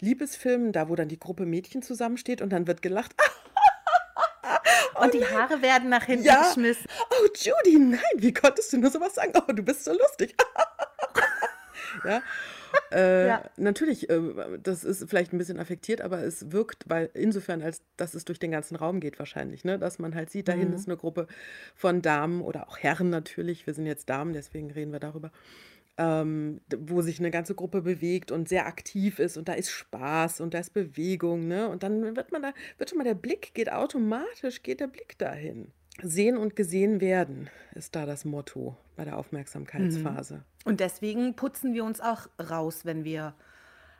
[0.00, 3.14] Liebesfilmen, da, wo dann die Gruppe Mädchen zusammensteht und dann wird gelacht.
[4.98, 6.42] Und die Haare werden nach hinten Ja.
[6.48, 6.86] geschmissen.
[7.10, 9.32] Oh, Judy, nein, wie konntest du nur sowas sagen?
[9.36, 10.34] Oh, du bist so lustig.
[12.04, 12.22] ja.
[12.92, 13.42] Äh, Ja.
[13.56, 14.20] Natürlich, äh,
[14.62, 18.38] das ist vielleicht ein bisschen affektiert, aber es wirkt, weil insofern, als dass es durch
[18.38, 19.78] den ganzen Raum geht wahrscheinlich, ne?
[19.78, 20.76] dass man halt sieht, da hinten Mhm.
[20.76, 21.26] ist eine Gruppe
[21.74, 25.32] von Damen oder auch Herren natürlich, wir sind jetzt Damen, deswegen reden wir darüber,
[25.98, 30.40] ähm, wo sich eine ganze Gruppe bewegt und sehr aktiv ist und da ist Spaß
[30.42, 31.68] und da ist Bewegung, ne?
[31.68, 35.16] Und dann wird man da, wird schon mal der Blick, geht automatisch, geht der Blick
[35.18, 35.72] dahin.
[36.02, 40.42] Sehen und gesehen werden ist da das Motto bei der Aufmerksamkeitsphase.
[40.64, 43.34] Und deswegen putzen wir uns auch raus, wenn wir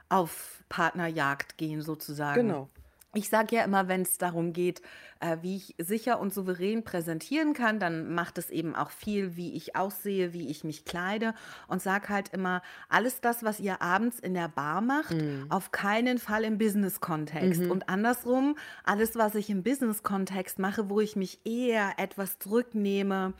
[0.09, 2.49] auf Partnerjagd gehen, sozusagen.
[2.49, 2.69] Genau.
[3.17, 4.83] Ich sage ja immer, wenn es darum geht,
[5.21, 9.55] äh, wie ich sicher und souverän präsentieren kann, dann macht es eben auch viel, wie
[9.55, 11.35] ich aussehe, wie ich mich kleide
[11.69, 15.15] und sage halt immer, alles das, was ihr abends in der Bar macht,
[15.49, 17.63] auf keinen Fall im Business-Kontext.
[17.71, 23.33] Und andersrum, alles, was ich im Business-Kontext mache, wo ich mich eher etwas zurücknehme,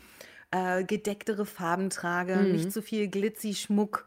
[0.51, 4.07] äh, gedecktere Farben trage, nicht zu viel Glitzy-Schmuck,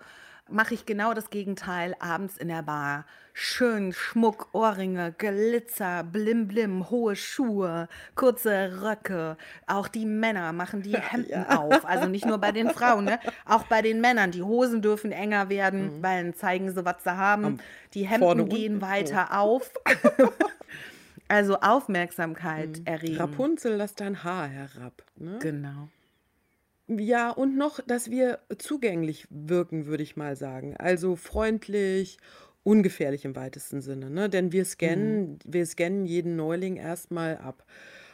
[0.52, 3.06] mache ich genau das Gegenteil abends in der Bar.
[3.34, 9.38] Schön Schmuck, Ohrringe, Glitzer, Blim Blim, hohe Schuhe, kurze Röcke.
[9.68, 11.86] Auch die Männer machen die Hemden auf.
[11.86, 13.20] Also nicht nur bei den Frauen, ne?
[13.46, 14.32] auch bei den Männern.
[14.32, 17.60] Die Hosen dürfen enger werden, weil dann zeigen sie, was sie haben.
[17.94, 19.72] die Hemden gehen weiter auf.
[21.28, 23.18] also Aufmerksamkeit erregen.
[23.18, 25.04] Rapunzel, lass dein Haar herab.
[25.16, 25.38] Ne?
[25.40, 25.90] Genau.
[26.98, 30.76] Ja, und noch, dass wir zugänglich wirken, würde ich mal sagen.
[30.76, 32.18] Also freundlich,
[32.64, 34.10] ungefährlich im weitesten Sinne.
[34.10, 34.28] Ne?
[34.28, 37.64] Denn wir scannen, wir scannen jeden Neuling erstmal ab.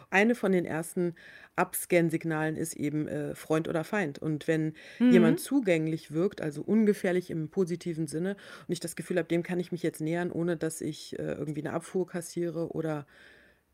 [0.10, 1.16] Eine von den ersten
[1.56, 4.20] Abscan-Signalen ist eben äh, Freund oder Feind.
[4.20, 8.36] Und wenn jemand zugänglich wirkt, also ungefährlich im positiven Sinne,
[8.68, 11.32] und ich das Gefühl habe, dem kann ich mich jetzt nähern, ohne dass ich äh,
[11.32, 13.08] irgendwie eine Abfuhr kassiere oder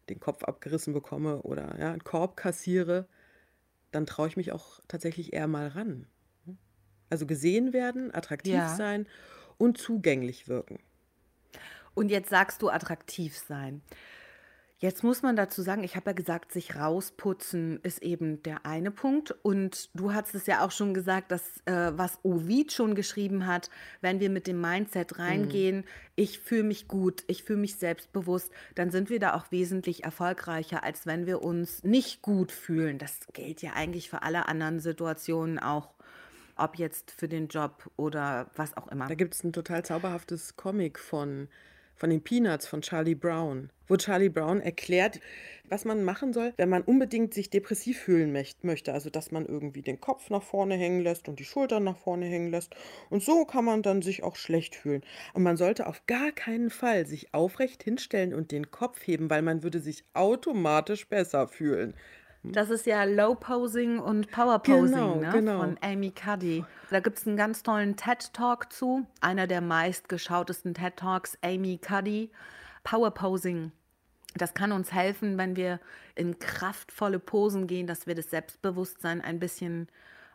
[0.09, 3.07] den Kopf abgerissen bekomme oder ja, einen Korb kassiere,
[3.91, 6.07] dann traue ich mich auch tatsächlich eher mal ran.
[7.09, 8.75] Also gesehen werden, attraktiv Ja.
[8.75, 9.07] sein
[9.57, 10.79] und zugänglich wirken.
[11.93, 13.81] Und jetzt sagst du attraktiv sein.
[14.81, 18.89] Jetzt muss man dazu sagen, ich habe ja gesagt, sich rausputzen ist eben der eine
[18.89, 19.29] Punkt.
[19.43, 23.69] Und du hast es ja auch schon gesagt, dass äh, was Ovid schon geschrieben hat,
[24.01, 25.83] wenn wir mit dem Mindset reingehen,
[26.15, 30.83] ich fühle mich gut, ich fühle mich selbstbewusst, dann sind wir da auch wesentlich erfolgreicher,
[30.83, 32.97] als wenn wir uns nicht gut fühlen.
[32.97, 35.93] Das gilt ja eigentlich für alle anderen Situationen auch,
[36.55, 39.05] ob jetzt für den Job oder was auch immer.
[39.05, 41.49] Da gibt es ein total zauberhaftes Comic von
[41.95, 45.19] von den Peanuts von Charlie Brown, wo Charlie Brown erklärt,
[45.71, 48.93] was man machen soll, wenn man unbedingt sich depressiv fühlen möchte.
[48.93, 52.25] Also, dass man irgendwie den Kopf nach vorne hängen lässt und die Schultern nach vorne
[52.25, 52.75] hängen lässt.
[53.09, 55.01] Und so kann man dann sich auch schlecht fühlen.
[55.33, 59.41] Und man sollte auf gar keinen Fall sich aufrecht hinstellen und den Kopf heben, weil
[59.41, 61.93] man würde sich automatisch besser fühlen.
[62.43, 65.29] Das ist ja Low Posing und Power Posing Genau, ne?
[65.31, 65.59] genau.
[65.59, 66.65] von Amy Cuddy.
[66.89, 69.05] Da gibt es einen ganz tollen TED-Talk zu.
[69.21, 72.31] Einer der meistgeschautesten TED-Talks, Amy Cuddy.
[72.83, 73.71] Power Posing.
[74.35, 75.79] Das kann uns helfen, wenn wir
[76.15, 79.87] in kraftvolle Posen gehen, dass wir das Selbstbewusstsein ein bisschen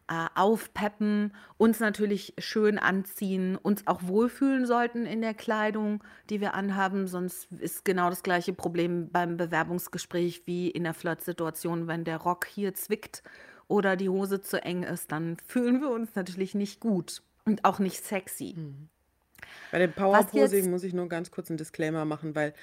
[0.08, 6.54] äh, aufpeppen, uns natürlich schön anziehen, uns auch wohlfühlen sollten in der Kleidung, die wir
[6.54, 7.06] anhaben.
[7.06, 12.46] Sonst ist genau das gleiche Problem beim Bewerbungsgespräch wie in der Flirtsituation, wenn der Rock
[12.46, 13.22] hier zwickt
[13.68, 17.78] oder die Hose zu eng ist, dann fühlen wir uns natürlich nicht gut und auch
[17.78, 18.54] nicht sexy.
[19.70, 22.54] Bei dem Was Powerposing muss ich nur ganz kurz einen Disclaimer machen, weil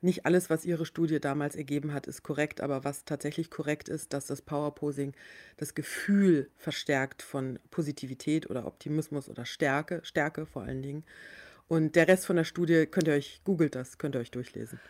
[0.00, 2.60] nicht alles, was Ihre Studie damals ergeben hat, ist korrekt.
[2.60, 5.12] Aber was tatsächlich korrekt ist, dass das Powerposing
[5.56, 11.04] das Gefühl verstärkt von Positivität oder Optimismus oder Stärke, Stärke vor allen Dingen.
[11.68, 14.80] Und der Rest von der Studie könnt ihr euch, googelt das, könnt ihr euch durchlesen.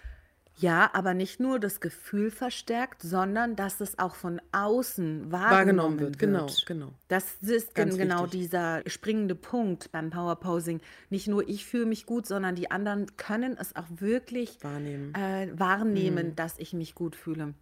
[0.58, 6.00] Ja, aber nicht nur das Gefühl verstärkt, sondern dass es auch von außen wahrgenommen, Wahrgenommen
[6.00, 6.92] wird, genau, genau.
[7.08, 8.40] Das ist Ganz gen- genau wichtig.
[8.40, 10.80] dieser springende Punkt beim Powerposing.
[11.10, 15.14] Nicht nur ich fühle mich gut, sondern die anderen können es auch wirklich Wahrnehmen.
[15.14, 16.36] äh, wahrnehmen, Mhm.
[16.36, 17.52] dass ich mich gut fühle.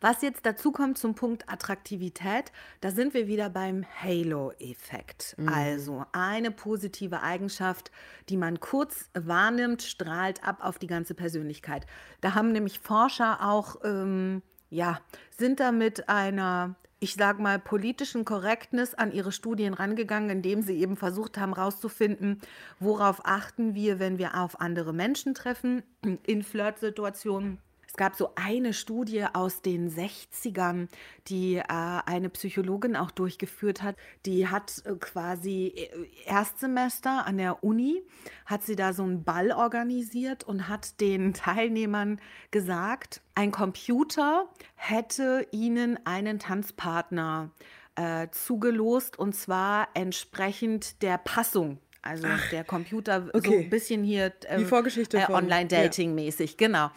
[0.00, 5.34] Was jetzt dazu kommt zum Punkt Attraktivität, da sind wir wieder beim Halo-Effekt.
[5.38, 5.48] Mhm.
[5.48, 7.90] Also eine positive Eigenschaft,
[8.28, 11.86] die man kurz wahrnimmt, strahlt ab auf die ganze Persönlichkeit.
[12.20, 15.00] Da haben nämlich Forscher auch, ähm, ja,
[15.36, 20.80] sind da mit einer ich sag mal, politischen Correctness an ihre Studien rangegangen, indem sie
[20.80, 22.40] eben versucht haben herauszufinden,
[22.80, 25.82] worauf achten wir, wenn wir auf andere Menschen treffen,
[26.24, 27.58] in Flirtsituationen.
[27.96, 30.88] Es gab so eine Studie aus den 60ern,
[31.28, 33.96] die äh, eine Psychologin auch durchgeführt hat.
[34.26, 35.88] Die hat äh, quasi äh,
[36.26, 38.02] Erstsemester an der Uni,
[38.44, 45.46] hat sie da so einen Ball organisiert und hat den Teilnehmern gesagt, ein Computer hätte
[45.50, 47.50] ihnen einen Tanzpartner
[47.94, 51.78] äh, zugelost und zwar entsprechend der Passung.
[52.02, 53.64] Also der Computer so okay.
[53.64, 56.90] ein bisschen hier äh, Vorgeschichte äh, von- Online-Dating-mäßig, genau.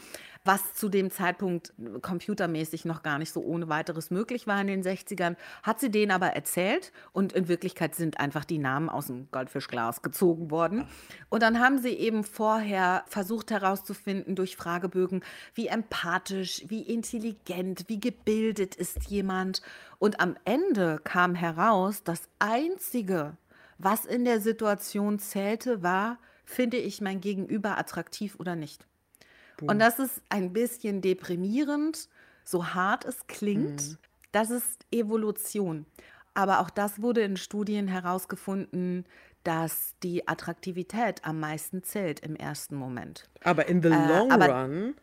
[0.45, 4.83] Was zu dem Zeitpunkt computermäßig noch gar nicht so ohne weiteres möglich war in den
[4.83, 9.29] 60ern, hat sie denen aber erzählt und in Wirklichkeit sind einfach die Namen aus dem
[9.31, 10.87] Goldfischglas gezogen worden.
[11.27, 15.23] Und dann haben sie eben vorher versucht herauszufinden durch Fragebögen,
[15.55, 19.61] wie empathisch, wie intelligent, wie gebildet ist jemand.
[19.99, 23.35] Und am Ende kam heraus, das Einzige,
[23.77, 28.88] was in der Situation zählte, war, finde ich mein Gegenüber attraktiv oder nicht.
[29.67, 32.07] Und das ist ein bisschen deprimierend,
[32.43, 33.97] so hart es klingt.
[34.31, 35.85] Das ist Evolution.
[36.33, 39.05] Aber auch das wurde in Studien herausgefunden,
[39.43, 43.29] dass die Attraktivität am meisten zählt im ersten Moment.
[43.43, 44.95] Aber in the long Äh, aber- run,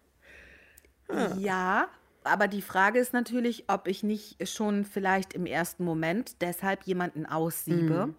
[1.39, 1.89] Ja,
[2.25, 7.27] aber die Frage ist natürlich, ob ich nicht schon vielleicht im ersten Moment deshalb jemanden
[7.27, 8.15] aussiebe,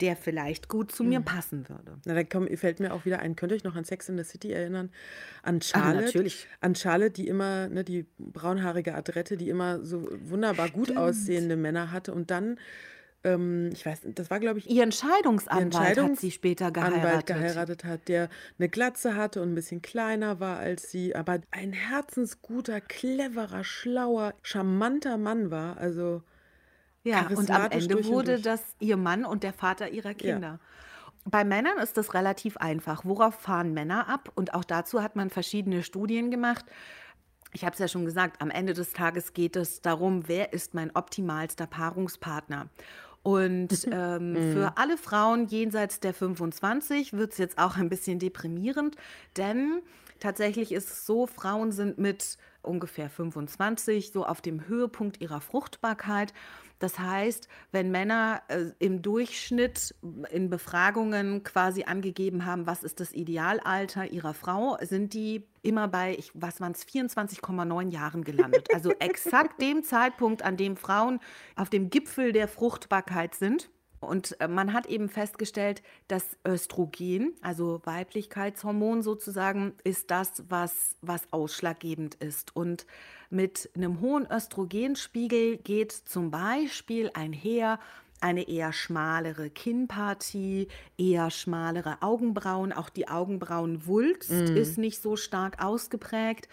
[0.00, 1.98] der vielleicht gut zu mir passen würde.
[2.04, 4.16] na, da komm, fällt mir auch wieder ein, könnt ihr euch noch an Sex in
[4.16, 4.90] the City erinnern?
[5.42, 6.46] An Charlotte, natürlich.
[6.60, 11.92] an Charlotte, die immer, ne, die braunhaarige Adrette, die immer so wunderbar gut aussehende Männer
[11.92, 12.58] hatte und dann,
[13.24, 17.04] ähm, ich weiß, das war glaube ich Ihren Scheidungsanwalt hat sie später geheiratet.
[17.04, 21.40] Anwalt geheiratet hat, der eine Glatze hatte und ein bisschen kleiner war als sie, aber
[21.50, 25.76] ein herzensguter, cleverer, schlauer, charmanter Mann war.
[25.76, 26.22] Also
[27.02, 28.42] Ja, und am Ende wurde durch.
[28.42, 30.58] das ihr Mann und der Vater ihrer Kinder.
[31.24, 33.04] Bei Männern ist das relativ einfach.
[33.04, 34.30] Worauf fahren Männer ab?
[34.34, 36.64] Und auch dazu hat man verschiedene Studien gemacht.
[37.52, 40.74] Ich habe es ja schon gesagt, am Ende des Tages geht es darum, wer ist
[40.74, 42.68] mein optimalster Paarungspartner.
[43.22, 48.96] Und ähm, für alle Frauen jenseits der 25 wird es jetzt auch ein bisschen deprimierend,
[49.36, 49.82] denn
[50.20, 56.32] tatsächlich ist es so, Frauen sind mit ungefähr 25 so auf dem Höhepunkt ihrer Fruchtbarkeit.
[56.80, 59.94] Das heißt, wenn Männer äh, im Durchschnitt
[60.30, 66.16] in Befragungen quasi angegeben haben, was ist das Idealalter ihrer Frau, sind die immer bei,
[66.18, 68.68] ich, was waren es, 24,9 Jahren gelandet.
[68.74, 71.20] Also exakt dem Zeitpunkt, an dem Frauen
[71.54, 73.70] auf dem Gipfel der Fruchtbarkeit sind.
[74.00, 81.30] Und äh, man hat eben festgestellt, dass Östrogen, also Weiblichkeitshormon sozusagen, ist das, was, was
[81.32, 82.56] ausschlaggebend ist.
[82.56, 82.86] Und
[83.28, 87.78] mit einem hohen Östrogenspiegel geht zum Beispiel einher
[88.22, 92.72] eine eher schmalere Kinnpartie, eher schmalere Augenbrauen.
[92.72, 96.48] Auch die Augenbrauenwulst ist nicht so stark ausgeprägt.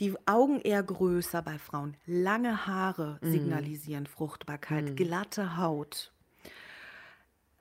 [0.00, 1.96] Die Augen eher größer bei Frauen.
[2.06, 4.96] Lange Haare signalisieren Fruchtbarkeit.
[4.96, 6.12] Glatte Haut.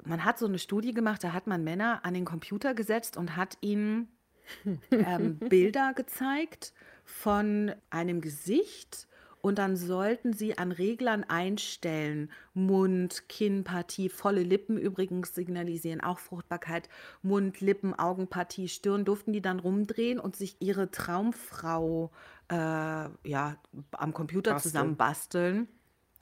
[0.08, 3.36] Man hat so eine Studie gemacht, da hat man Männer an den Computer gesetzt und
[3.36, 4.08] hat ihnen
[4.92, 9.08] ähm, Bilder gezeigt von einem Gesicht
[9.42, 16.90] und dann sollten sie an Reglern einstellen, Mund, Kinnpartie, volle Lippen übrigens signalisieren auch Fruchtbarkeit,
[17.22, 22.12] Mund, Lippen, Augenpartie, Stirn, durften die dann rumdrehen und sich ihre Traumfrau
[22.50, 23.58] äh, ja,
[23.92, 24.72] am Computer Basteln.
[24.72, 25.68] zusammen basteln.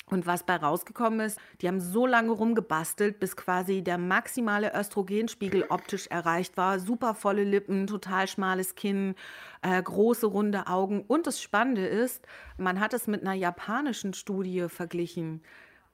[0.08, 5.65] Und was bei rausgekommen ist, die haben so lange rumgebastelt, bis quasi der maximale Östrogenspiegel
[5.70, 6.80] optisch erreicht war.
[6.80, 9.15] Super volle Lippen, total schmales Kinn,
[9.63, 11.02] äh, große runde Augen.
[11.08, 12.24] Und das Spannende ist,
[12.60, 15.41] man hat es mit einer japanischen Studie verglichen.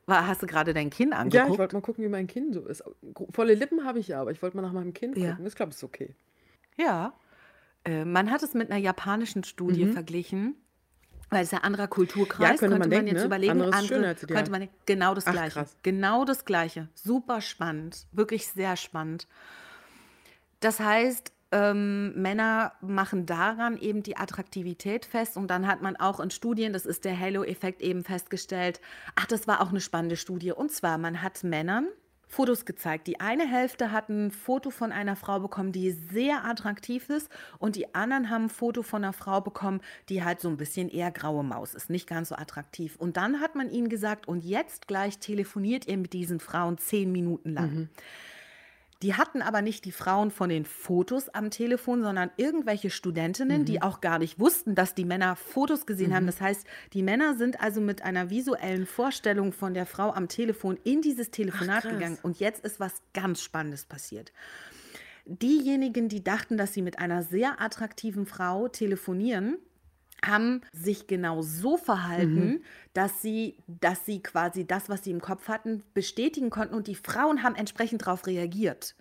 [0.08, 1.60] War- Hast du gerade dein Kinn Ja, ich angeguckt?
[1.60, 2.84] wollte mal gucken, wie mein Kinn so ist.
[3.30, 5.30] Volle Lippen habe ich ja, aber ich wollte mal nach meinem Kinn Ja.
[5.32, 5.46] gucken.
[5.46, 6.16] Ich glaube, es ist okay.
[6.76, 7.14] Ja.
[7.86, 10.56] Äh, man hat es mit einer japanischen Studie verglichen.
[11.32, 12.50] Weil es ja anderer Kulturkreis.
[12.52, 13.26] Ja, könnte man denken, jetzt ne?
[13.26, 14.36] überlegen, Anderes andere, Schönheitsideal.
[14.38, 15.54] könnte man genau das Ach, Gleiche.
[15.54, 15.78] krass.
[15.82, 16.90] Genau das Gleiche.
[16.94, 18.06] Super spannend.
[18.12, 19.28] Wirklich sehr spannend.
[20.60, 26.20] Das heißt, ähm, Männer machen daran eben die Attraktivität fest und dann hat man auch
[26.20, 28.80] in Studien, das ist der Halo-Effekt eben festgestellt,
[29.16, 30.52] ach, das war auch eine spannende Studie.
[30.52, 31.88] Und zwar, man hat Männern
[32.32, 33.08] Fotos gezeigt.
[33.08, 37.76] Die eine Hälfte hat ein Foto von einer Frau bekommen, die sehr attraktiv ist und
[37.76, 41.12] die anderen haben ein Foto von einer Frau bekommen, die halt so ein bisschen eher
[41.12, 42.96] graue Maus ist, nicht ganz so attraktiv.
[42.96, 47.12] Und dann hat man ihnen gesagt, und jetzt gleich telefoniert ihr mit diesen Frauen zehn
[47.12, 47.90] Minuten lang.
[49.02, 53.82] Die hatten aber nicht die Frauen von den Fotos am Telefon, sondern irgendwelche Studentinnen, die
[53.82, 56.28] auch gar nicht wussten, dass die Männer Fotos gesehen haben.
[56.28, 60.78] Das heißt, die Männer sind also mit einer visuellen Vorstellung von der Frau am Telefon
[60.84, 61.94] in dieses Telefonat krass.
[61.94, 62.20] gegangen.
[62.22, 64.32] Und jetzt ist was ganz Spannendes passiert.
[65.26, 69.58] Diejenigen, die dachten, dass sie mit einer sehr attraktiven Frau telefonieren,
[70.24, 75.48] haben sich genau so verhalten, dass sie, dass sie quasi das, was sie im Kopf
[75.48, 78.96] hatten, bestätigen konnten und die Frauen haben entsprechend darauf reagiert.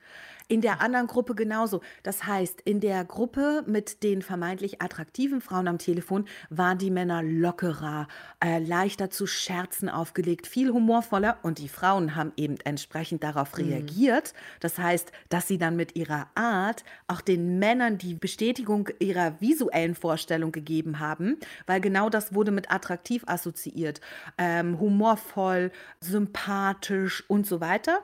[0.50, 1.80] In der anderen Gruppe genauso.
[2.02, 7.22] Das heißt, in der Gruppe mit den vermeintlich attraktiven Frauen am Telefon waren die Männer
[7.22, 8.08] lockerer,
[8.44, 14.34] äh, leichter zu Scherzen aufgelegt, viel humorvoller und die Frauen haben eben entsprechend darauf reagiert.
[14.58, 19.94] Das heißt, dass sie dann mit ihrer Art auch den Männern die Bestätigung ihrer visuellen
[19.94, 21.36] Vorstellung gegeben haben,
[21.68, 24.00] weil genau das wurde mit attraktiv assoziiert.
[24.36, 28.00] Ähm, humorvoll, sympathisch und so weiter.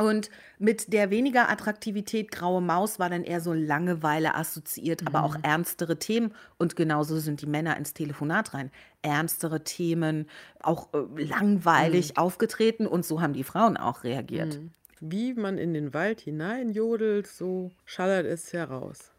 [0.00, 0.30] Und
[0.60, 5.98] mit der weniger Attraktivität Graue Maus war dann eher so Langeweile assoziiert, aber auch ernstere
[5.98, 6.32] Themen.
[6.56, 8.70] Und genauso sind die Männer ins Telefonat rein.
[9.02, 10.28] Ernstere Themen,
[10.60, 14.60] auch äh, langweilig aufgetreten und so haben die Frauen auch reagiert.
[15.00, 19.10] Wie man in den Wald hineinjodelt, so schallert es heraus.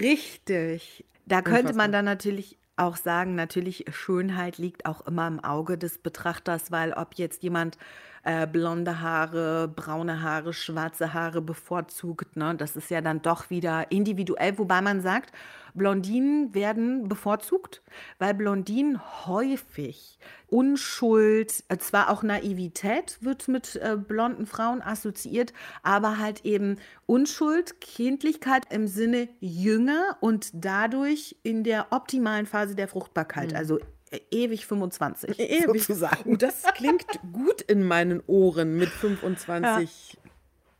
[0.00, 1.04] Richtig.
[1.26, 5.98] Da könnte man dann natürlich auch sagen, natürlich Schönheit liegt auch immer im Auge des
[5.98, 7.78] Betrachters, weil ob jetzt jemand
[8.22, 13.90] äh, blonde Haare, braune Haare, schwarze Haare bevorzugt, ne, das ist ja dann doch wieder
[13.90, 15.32] individuell, wobei man sagt,
[15.74, 17.82] Blondinen werden bevorzugt,
[18.18, 25.52] weil Blondinen häufig Unschuld, äh, zwar auch Naivität wird mit äh, blonden Frauen assoziiert,
[25.82, 32.88] aber halt eben Unschuld, Kindlichkeit im Sinne jünger und dadurch in der optimalen Phase der
[32.88, 33.82] Fruchtbarkeit, also äh,
[34.30, 35.82] ewig 25 Ewig.
[35.82, 36.32] sozusagen.
[36.32, 40.18] Oh, das klingt gut in meinen Ohren mit 25,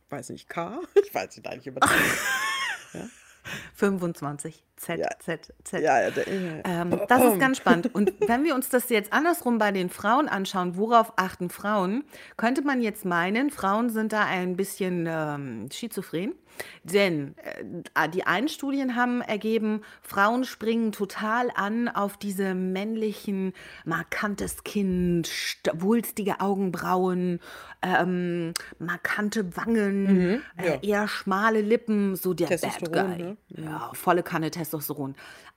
[0.09, 0.79] weiß nicht, K?
[1.03, 2.03] Ich weiß nicht, eigentlich übertrieben.
[3.75, 5.07] 25 Z, Ja.
[5.19, 5.81] Z, Z.
[5.81, 6.81] ja, ja, ja.
[6.81, 7.93] Ähm, das ist ganz spannend.
[7.93, 12.03] Und wenn wir uns das jetzt andersrum bei den Frauen anschauen, worauf achten Frauen,
[12.37, 16.33] könnte man jetzt meinen, Frauen sind da ein bisschen ähm, schizophren.
[16.83, 17.33] Denn
[17.95, 23.53] äh, die einen Studien haben ergeben, Frauen springen total an auf diese männlichen,
[23.85, 27.39] markantes Kinn, st- wulstige Augenbrauen,
[27.81, 33.17] ähm, markante Wangen, äh, eher schmale Lippen, so der Bad Guy.
[33.23, 33.37] ne?
[33.47, 34.70] Ja, volle Kanne Testosteron.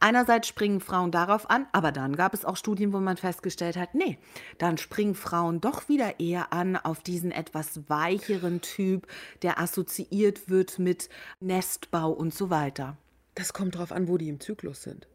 [0.00, 3.94] Einerseits springen Frauen darauf an, aber dann gab es auch Studien, wo man festgestellt hat,
[3.94, 4.18] nee,
[4.58, 9.06] dann springen Frauen doch wieder eher an auf diesen etwas weicheren Typ,
[9.42, 11.08] der assoziiert wird mit
[11.40, 12.96] Nestbau und so weiter.
[13.34, 15.08] Das kommt drauf an, wo die im Zyklus sind.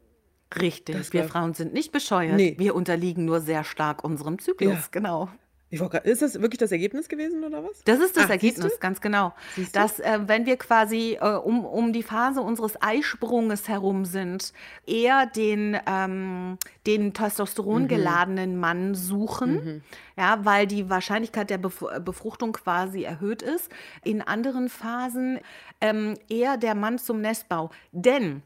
[0.59, 2.35] Richtig, Das wir Frauen sind nicht bescheuert.
[2.35, 2.55] Nee.
[2.57, 4.83] Wir unterliegen nur sehr stark unserem Zyklus, Ja.
[4.91, 5.29] genau.
[5.71, 7.83] Grad- Ist das wirklich das Ergebnis gewesen oder was?
[7.85, 9.33] Das ist das Ach, Ergebnis, ganz genau.
[9.73, 14.53] Dass, äh, wenn wir quasi äh, um, um die Phase unseres Eisprunges herum sind,
[14.87, 16.57] eher den, ähm,
[16.87, 19.83] den Testosteron geladenen Mann suchen,
[20.17, 23.69] ja, weil die Wahrscheinlichkeit der Bef Befruchtung quasi erhöht ist.
[24.03, 25.39] In anderen Phasen
[25.81, 27.69] ähm, eher der Mann zum Nestbau.
[27.91, 28.41] Denn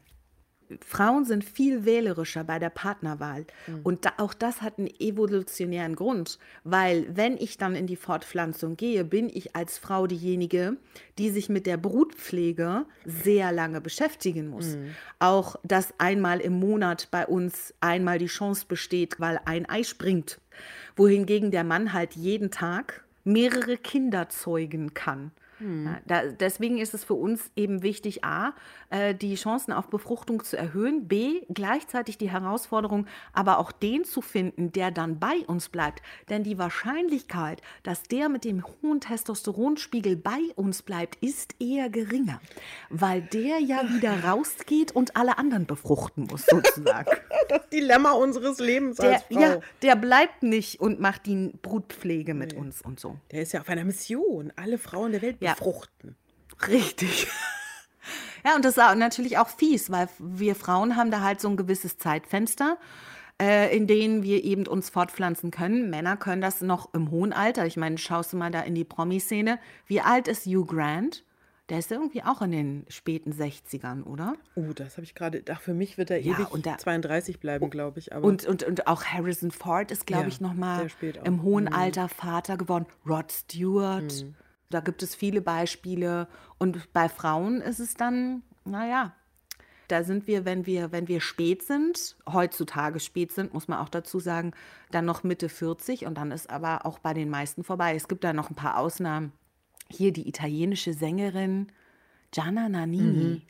[0.86, 3.46] Frauen sind viel wählerischer bei der Partnerwahl.
[3.82, 8.76] Und da, auch das hat einen evolutionären Grund, weil wenn ich dann in die Fortpflanzung
[8.76, 10.76] gehe, bin ich als Frau diejenige,
[11.18, 14.76] die sich mit der Brutpflege sehr lange beschäftigen muss.
[15.18, 20.40] Auch, dass einmal im Monat bei uns einmal die Chance besteht, weil ein Ei springt.
[20.96, 25.32] Wohingegen der Mann halt jeden Tag mehrere Kinder zeugen kann.
[25.64, 28.54] Ja, da, deswegen ist es für uns eben wichtig, a,
[28.90, 34.20] äh, die Chancen auf Befruchtung zu erhöhen, b, gleichzeitig die Herausforderung, aber auch den zu
[34.20, 36.02] finden, der dann bei uns bleibt.
[36.28, 42.40] Denn die Wahrscheinlichkeit, dass der mit dem hohen Testosteronspiegel bei uns bleibt, ist eher geringer,
[42.90, 47.10] weil der ja wieder rausgeht und alle anderen befruchten muss, sozusagen.
[47.46, 49.38] Das Dilemma unseres Lebens der, als Frau.
[49.38, 53.16] ja, der bleibt nicht und macht die Brutpflege mit uns und so.
[53.32, 54.50] Der ist ja auf einer Mission.
[54.56, 55.53] Alle Frauen der Welt Ja.
[55.56, 56.16] Befruchten.
[56.68, 57.26] Richtig.
[58.44, 61.56] Ja, und das ist natürlich auch fies, weil wir Frauen haben da halt so ein
[61.56, 62.76] gewisses Zeitfenster,
[63.40, 65.88] äh, in denen wir eben uns fortpflanzen können.
[65.88, 67.64] Männer können das noch im hohen Alter.
[67.66, 69.58] Ich meine, schaust du mal da in die Promi-Szene.
[69.86, 71.24] Wie alt ist Hugh Grant?
[71.70, 74.34] Der ist irgendwie auch in den späten 60ern, oder?
[74.54, 75.42] Oh, das habe ich gerade.
[75.50, 78.12] Ach, für mich wird er Ja, ewig und da- 32 bleiben, glaube ich.
[78.14, 81.16] Aber Und, und, und auch Harrison Ford ist, glaube Ja, ich, noch mal sehr spät
[81.18, 81.22] auch.
[81.22, 81.26] Mhm.
[81.26, 82.84] im hohen Alter Vater geworden.
[83.08, 84.26] Rod Stewart.
[84.74, 86.26] Da gibt es viele Beispiele.
[86.58, 89.14] Und bei Frauen ist es dann, naja,
[89.86, 93.88] da sind wir, wenn wir, wenn wir spät sind, heutzutage spät sind, muss man auch
[93.88, 94.52] dazu sagen,
[94.90, 97.94] dann noch Mitte 40 und dann ist aber auch bei den meisten vorbei.
[97.94, 99.32] Es gibt da noch ein paar Ausnahmen.
[99.88, 101.70] Hier die italienische Sängerin
[102.32, 103.46] Gianna Nannini.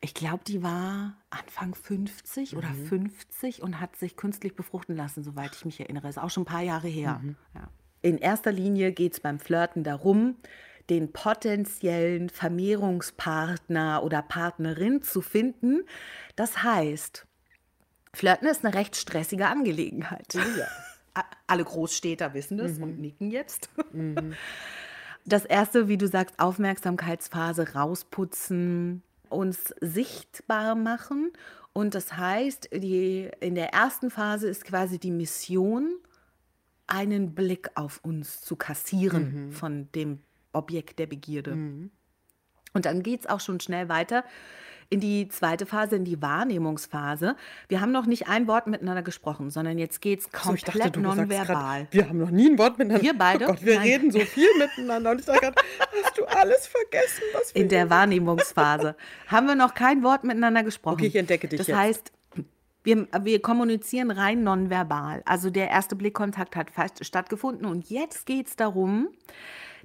[0.00, 5.54] Ich glaube, die war Anfang 50 oder 50 und hat sich künstlich befruchten lassen, soweit
[5.54, 6.08] ich mich erinnere.
[6.08, 7.20] Ist auch schon ein paar Jahre her.
[7.54, 7.68] Ja.
[8.02, 10.36] In erster Linie geht es beim Flirten darum,
[10.90, 15.82] den potenziellen Vermehrungspartner oder Partnerin zu finden.
[16.36, 17.26] Das heißt,
[18.12, 20.34] Flirten ist eine recht stressige Angelegenheit.
[21.14, 23.68] A- Alle Großstädter wissen das und nicken jetzt.
[25.24, 31.30] Das erste, wie du sagst, Aufmerksamkeitsphase rausputzen, uns sichtbar machen.
[31.72, 35.94] Und das heißt, die, in der ersten Phase ist quasi die Mission,
[36.92, 40.18] einen Blick auf uns zu kassieren von dem
[40.52, 41.52] Objekt der Begierde.
[41.52, 41.90] Und
[42.86, 44.24] dann geht es auch schon schnell weiter
[44.90, 47.34] in die zweite Phase, in die Wahrnehmungsphase.
[47.68, 50.80] Wir haben noch nicht ein Wort miteinander gesprochen, sondern jetzt geht es So, ich komplett
[50.84, 51.86] dachte, du sagst nonverbal.
[51.90, 53.02] wir haben noch nie ein Wort miteinander.
[53.02, 53.44] Wir beide?
[53.46, 53.88] Oh Gott, wir Nein.
[53.88, 55.12] reden so viel miteinander.
[55.12, 55.54] Und ich sage gerade,
[56.04, 58.94] hast du alles vergessen, was wir In der Wahrnehmungsphase
[59.28, 60.94] haben wir noch kein Wort miteinander gesprochen.
[60.96, 61.76] Okay, ich entdecke dich Das jetzt.
[61.78, 62.12] heißt,
[62.82, 65.22] wir, wir kommunizieren rein nonverbal.
[65.24, 69.08] Also der erste Blickkontakt hat fast stattgefunden und jetzt geht es darum,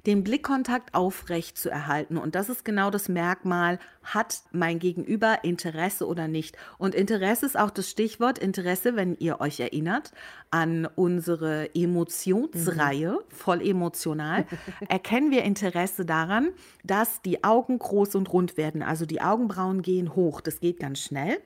[0.06, 2.16] den Blickkontakt aufrecht zu erhalten.
[2.16, 6.56] Und das ist genau das Merkmal, hat mein Gegenüber Interesse oder nicht.
[6.78, 10.12] Und Interesse ist auch das Stichwort Interesse, wenn ihr euch erinnert
[10.50, 14.46] an unsere Emotionsreihe, voll emotional,
[14.88, 16.50] erkennen wir Interesse daran,
[16.84, 18.82] dass die Augen groß und rund werden.
[18.82, 20.40] Also die Augenbrauen gehen hoch.
[20.40, 21.38] Das geht ganz schnell.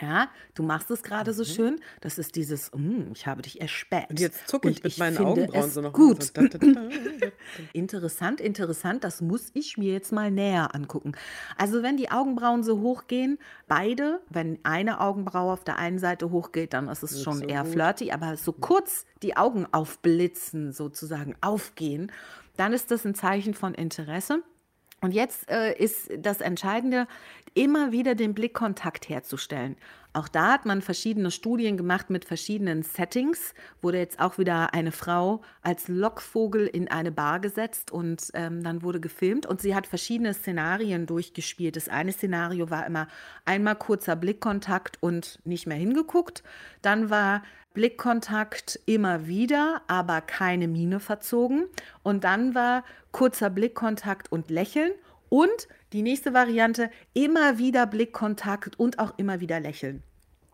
[0.00, 1.80] Ja, du machst es gerade so schön.
[2.00, 4.10] Das ist dieses, "Mm, ich habe dich erspäht.
[4.10, 5.92] Und jetzt zucke ich Und mit meinen Augenbrauen so noch.
[5.92, 6.32] Gut.
[6.34, 6.42] So.
[7.72, 9.04] Interessant, interessant.
[9.04, 11.12] Das muss ich mir jetzt mal näher angucken.
[11.56, 13.38] Also wenn die Augenbrauen so hochgehen,
[13.68, 17.62] beide, wenn eine Augenbraue auf der einen Seite hochgeht, dann ist es schon so eher
[17.62, 17.72] gut.
[17.72, 18.10] flirty.
[18.10, 22.10] Aber so kurz die Augen aufblitzen, sozusagen aufgehen,
[22.56, 24.42] dann ist das ein Zeichen von Interesse.
[25.04, 27.06] Und jetzt äh, ist das Entscheidende,
[27.52, 29.76] immer wieder den Blickkontakt herzustellen.
[30.14, 33.52] Auch da hat man verschiedene Studien gemacht mit verschiedenen Settings.
[33.82, 38.82] Wurde jetzt auch wieder eine Frau als Lockvogel in eine Bar gesetzt und ähm, dann
[38.82, 41.76] wurde gefilmt und sie hat verschiedene Szenarien durchgespielt.
[41.76, 43.06] Das eine Szenario war immer
[43.44, 46.42] einmal kurzer Blickkontakt und nicht mehr hingeguckt.
[46.80, 47.42] Dann war
[47.74, 51.66] Blickkontakt immer wieder, aber keine Miene verzogen.
[52.02, 54.92] Und dann war kurzer Blickkontakt und Lächeln.
[55.28, 60.02] Und die nächste Variante, immer wieder Blickkontakt und auch immer wieder Lächeln.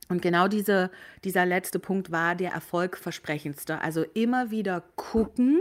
[0.08, 0.90] Und genau diese,
[1.22, 3.80] dieser letzte Punkt war der erfolgversprechendste.
[3.80, 5.60] Also immer wieder gucken,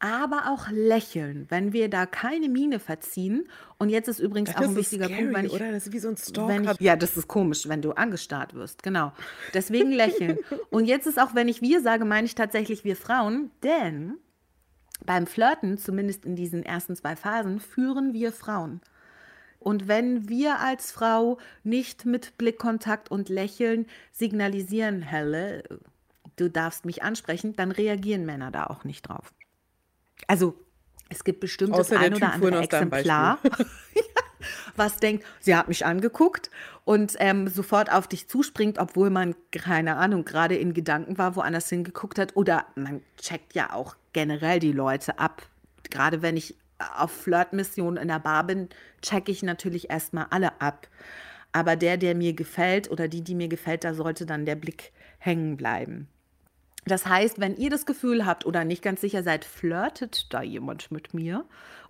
[0.00, 3.48] aber auch lächeln, wenn wir da keine Miene verziehen.
[3.78, 5.72] Und jetzt ist übrigens auch Das ein ist wichtiger scary, Punkt, wenn ich, oder?
[5.72, 6.72] Das ist wie so ein Stalker.
[6.72, 9.12] ich, ja, das ist komisch, wenn du angestarrt wirst, genau.
[9.54, 10.38] Deswegen lächeln.
[10.70, 14.14] Und jetzt ist auch, wenn ich wir sage, meine ich tatsächlich wir Frauen, denn
[15.04, 18.80] beim Flirten, zumindest in diesen ersten zwei Phasen, führen wir Frauen.
[19.60, 25.64] Und wenn wir als Frau nicht mit Blickkontakt und Lächeln signalisieren, Helle,
[26.36, 29.32] du darfst mich ansprechen, dann reagieren Männer da auch nicht drauf.
[30.26, 30.54] Also
[31.08, 33.38] es gibt bestimmt das Außer ein oder Typ andere Exemplar,
[34.76, 36.50] was denkt, sie hat mich angeguckt
[36.84, 41.68] und ähm, sofort auf dich zuspringt, obwohl man, keine Ahnung, gerade in Gedanken war, woanders
[41.68, 42.36] hingeguckt hat.
[42.36, 45.42] Oder man checkt ja auch generell die Leute ab.
[45.90, 48.68] Gerade wenn ich auf Flirtmissionen in der Bar bin,
[49.02, 50.88] checke ich natürlich erstmal alle ab.
[51.52, 54.92] Aber der, der mir gefällt oder die, die mir gefällt, da sollte dann der Blick
[55.18, 56.08] hängen bleiben.
[56.88, 60.90] Das heißt, wenn ihr das Gefühl habt oder nicht ganz sicher seid, flirtet da jemand
[60.90, 61.44] mit mir?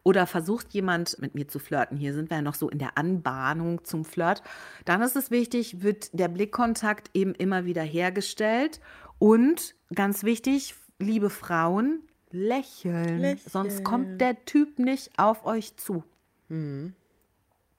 [0.05, 2.97] Oder versucht jemand mit mir zu flirten, hier sind wir ja noch so in der
[2.97, 4.43] Anbahnung zum Flirt,
[4.85, 8.81] dann ist es wichtig, wird der Blickkontakt eben immer wieder hergestellt.
[9.19, 13.51] Und ganz wichtig, liebe Frauen, lächeln, Lächeln.
[13.51, 16.05] sonst kommt der Typ nicht auf euch zu.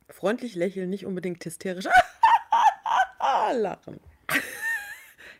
[0.09, 1.85] Freundlich lächeln, nicht unbedingt hysterisch.
[3.53, 3.99] Lachen.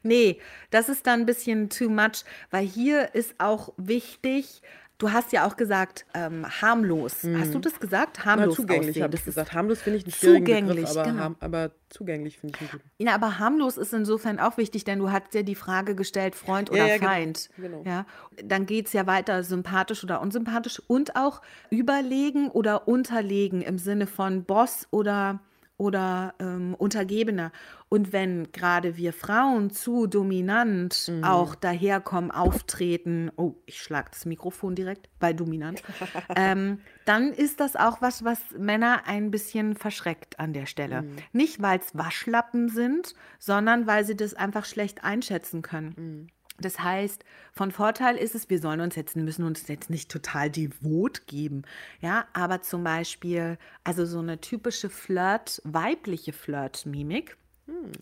[0.04, 0.40] Nee,
[0.72, 4.62] das ist dann ein bisschen too much, weil hier ist auch wichtig,
[4.98, 7.24] du hast ja auch gesagt, ähm, harmlos.
[7.38, 8.18] Hast du das gesagt?
[8.20, 9.04] Na, Harmlos zugänglich aussehen.
[9.04, 9.54] habe ich gesagt.
[9.54, 11.24] Harmlos finde ich einen schwierigen Zugänglich, Begriff, aber, genau.
[11.24, 12.92] harm, aber zugänglich finde ich einen guten.
[12.98, 16.70] Ja, aber harmlos ist insofern auch wichtig, denn du hast ja die Frage gestellt, Freund
[16.70, 16.98] oder Ja, ja.
[16.98, 17.50] Feind.
[17.58, 17.84] Genau.
[17.86, 18.06] Ja,
[18.44, 24.06] dann geht es ja weiter, sympathisch oder unsympathisch und auch überlegen oder unterlegen im Sinne
[24.06, 25.40] von Boss oder,
[25.80, 27.52] oder ähm, Untergebener.
[27.88, 31.24] Und wenn gerade wir Frauen zu dominant Mhm.
[31.24, 35.82] auch daherkommen, auftreten, oh, ich schlage das Mikrofon direkt bei dominant,
[36.36, 41.04] ähm, dann ist das auch was, was Männer ein bisschen verschreckt an der Stelle.
[41.04, 41.16] Mhm.
[41.32, 45.96] Nicht, weil es Waschlappen sind, sondern weil sie das einfach schlecht einschätzen können.
[45.98, 46.28] Mhm.
[46.62, 50.50] Das heißt, von Vorteil ist es, wir sollen uns jetzt, müssen uns jetzt nicht total
[50.50, 51.64] devot geben,
[52.02, 57.38] ja, aber zum Beispiel, also so eine typische Flirt, weibliche Flirt-Mimik,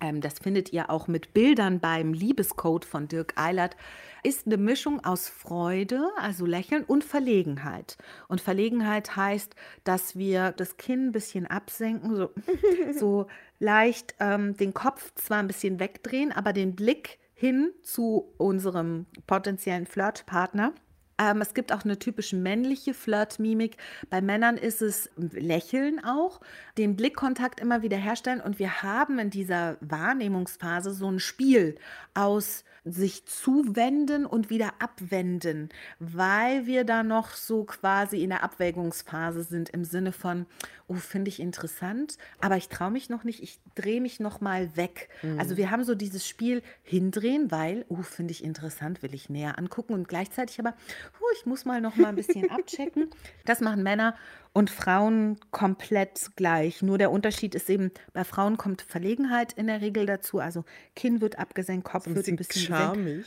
[0.01, 3.75] ähm, das findet ihr auch mit Bildern beim Liebescode von Dirk Eilert,
[4.23, 7.97] ist eine Mischung aus Freude, also Lächeln und Verlegenheit.
[8.27, 12.29] Und Verlegenheit heißt, dass wir das Kinn ein bisschen absenken, so,
[12.99, 13.27] so
[13.59, 19.85] leicht ähm, den Kopf zwar ein bisschen wegdrehen, aber den Blick hin zu unserem potenziellen
[19.85, 20.73] Flirtpartner.
[21.19, 23.77] Ähm, es gibt auch eine typisch männliche Flirtmimik.
[24.09, 26.41] Bei Männern ist es Lächeln auch,
[26.79, 28.41] den Blickkontakt immer wieder herstellen.
[28.41, 31.75] Und wir haben in dieser Wahrnehmungsphase so ein Spiel
[32.15, 35.69] aus sich zuwenden und wieder abwenden,
[35.99, 40.45] weil wir da noch so quasi in der Abwägungsphase sind im Sinne von,
[40.87, 44.75] oh, finde ich interessant, aber ich traue mich noch nicht, ich drehe mich noch mal
[44.75, 45.09] weg.
[45.37, 49.57] Also wir haben so dieses Spiel hindrehen, weil, oh, finde ich interessant, will ich näher
[49.57, 50.73] angucken und gleichzeitig aber,
[51.19, 53.09] oh, ich muss mal noch mal ein bisschen abchecken.
[53.45, 54.15] Das machen Männer
[54.57, 56.81] und Frauen komplett gleich.
[56.81, 60.39] Nur der Unterschied ist eben, bei Frauen kommt Verlegenheit in der Regel dazu.
[60.39, 62.79] Also Kinn wird abgesenkt, Kopf Ein wird ein bisschen gesenkt.
[62.95, 63.25] charmig.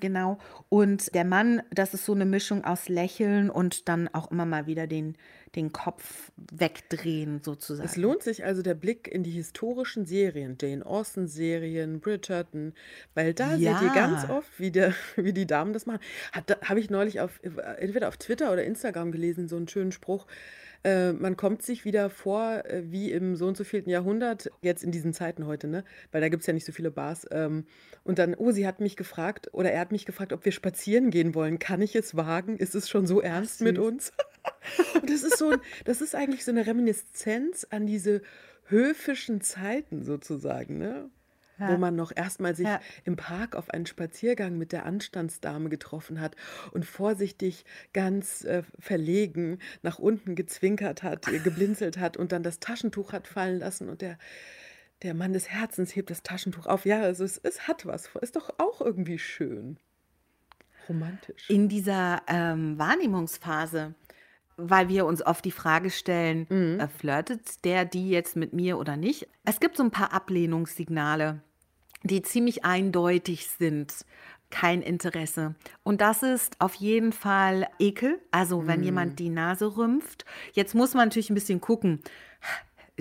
[0.00, 0.38] Genau.
[0.68, 4.66] Und der Mann, das ist so eine Mischung aus Lächeln und dann auch immer mal
[4.66, 5.14] wieder den,
[5.54, 7.88] den Kopf wegdrehen, sozusagen.
[7.88, 12.74] Es lohnt sich also der Blick in die historischen Serien, Jane Austen-Serien, Bridgerton,
[13.14, 13.94] weil da seht ihr Ja.
[13.94, 16.00] ganz oft, wie, der, wie die Damen das machen.
[16.64, 17.38] Habe ich neulich auf,
[17.78, 20.26] entweder auf Twitter oder Instagram gelesen, so einen schönen Spruch.
[20.84, 24.82] Äh, man kommt sich wieder vor äh, wie im so und so vielten Jahrhundert, jetzt
[24.82, 25.84] in diesen Zeiten heute, ne?
[26.10, 27.26] Weil da gibt es ja nicht so viele Bars.
[27.30, 27.66] Ähm,
[28.02, 31.10] und dann, oh, sie hat mich gefragt, oder er hat mich gefragt, ob wir spazieren
[31.10, 31.58] gehen wollen.
[31.60, 32.56] Kann ich es wagen?
[32.56, 34.12] Ist es schon so ernst mit uns?
[35.00, 38.22] Und das ist so, ein- das ist eigentlich so eine Reminiszenz an diese
[38.66, 41.10] höfischen Zeiten sozusagen, ne?
[41.58, 41.78] Wo Ja.
[41.78, 42.80] man noch erstmal sich Ja.
[43.04, 46.34] im Park auf einen Spaziergang mit der Anstandsdame getroffen hat
[46.72, 53.12] und vorsichtig, ganz äh, verlegen nach unten gezwinkert hat, geblinzelt hat und dann das Taschentuch
[53.12, 54.18] hat fallen lassen und der,
[55.02, 56.84] der Mann des Herzens hebt das Taschentuch auf.
[56.86, 58.08] Ja, also es, es hat was.
[58.20, 59.78] Ist doch auch irgendwie schön.
[60.88, 61.48] Romantisch.
[61.48, 63.94] in dieser ähm, Wahrnehmungsphase,
[64.70, 66.46] weil wir uns oft die Frage stellen,
[66.80, 69.28] äh, flirtet der die jetzt mit mir oder nicht?
[69.44, 71.40] Es gibt so ein paar Ablehnungssignale,
[72.02, 73.94] die ziemlich eindeutig sind.
[74.50, 75.54] Kein Interesse.
[75.82, 78.20] Und das ist auf jeden Fall Ekel.
[78.32, 80.26] Also wenn jemand die Nase rümpft.
[80.52, 82.00] Jetzt muss man natürlich ein bisschen gucken.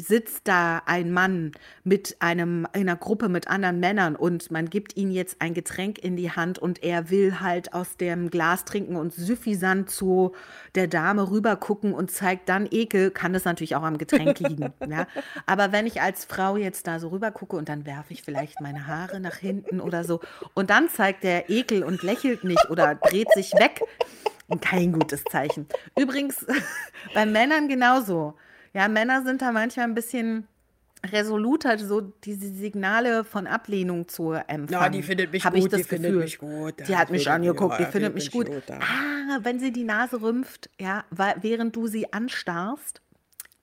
[0.01, 1.51] Sitzt da ein Mann
[1.83, 6.15] mit einem, einer Gruppe mit anderen Männern und man gibt ihm jetzt ein Getränk in
[6.15, 10.33] die Hand und er will halt aus dem Glas trinken und suffisant zu
[10.75, 14.73] der Dame rüber gucken und zeigt dann Ekel, kann das natürlich auch am Getränk liegen.
[14.89, 15.07] ja?
[15.45, 18.61] Aber wenn ich als Frau jetzt da so rüber gucke und dann werfe ich vielleicht
[18.61, 20.19] meine Haare nach hinten oder so
[20.53, 23.81] und dann zeigt der Ekel und lächelt nicht oder dreht sich weg,
[24.59, 25.67] kein gutes Zeichen.
[25.97, 26.45] Übrigens
[27.13, 28.35] bei Männern genauso.
[28.73, 30.47] Ja, Männer sind da manchmal ein bisschen
[31.05, 34.69] resoluter, so diese Signale von Ablehnung zu empfangen.
[34.69, 36.23] Ja, die findet mich Hab gut, ich das die findet Gefühl.
[36.23, 36.87] mich gut.
[36.87, 38.49] Die hat mich angeguckt, die findet mich gut.
[38.69, 43.01] Ah, wenn sie die Nase rümpft, ja, während du sie anstarrst,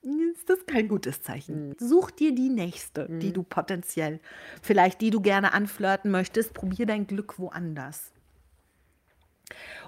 [0.01, 1.75] ist das kein gutes Zeichen.
[1.77, 4.19] Such dir die nächste, die du potenziell,
[4.61, 8.11] vielleicht die du gerne anflirten möchtest, probier dein Glück woanders.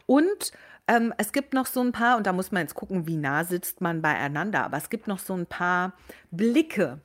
[0.06, 0.52] Und
[0.92, 3.46] ähm, es gibt noch so ein paar, und da muss man jetzt gucken, wie nah
[3.46, 5.94] sitzt man beieinander, aber es gibt noch so ein paar
[6.32, 7.00] Blicke,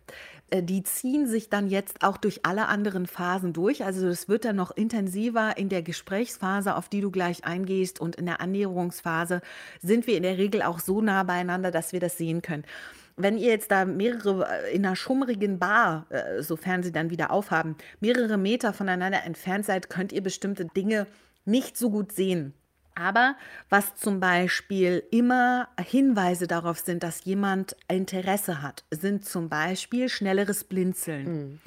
[0.51, 3.85] äh, die ziehen sich dann jetzt auch durch alle anderen Phasen durch.
[3.85, 8.17] Also das wird dann noch intensiver in der Gesprächsphase, auf die du gleich eingehst, und
[8.17, 9.41] in der Annäherungsphase
[9.81, 12.65] sind wir in der Regel auch so nah beieinander, dass wir das sehen können.
[13.17, 17.31] Wenn ihr jetzt da mehrere äh, in einer schummrigen Bar, äh, sofern sie dann wieder
[17.31, 21.07] aufhaben, mehrere Meter voneinander entfernt seid, könnt ihr bestimmte Dinge
[21.45, 22.53] nicht so gut sehen.
[22.97, 23.37] Aber
[23.69, 30.65] was zum Beispiel immer Hinweise darauf sind, dass jemand Interesse hat, sind zum Beispiel schnelleres
[30.65, 31.61] Blinzeln.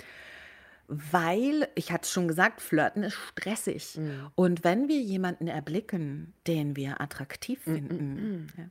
[0.87, 3.99] Weil, ich hatte es schon gesagt, Flirten ist stressig.
[4.33, 8.63] Und wenn wir jemanden erblicken, den wir attraktiv finden, ja,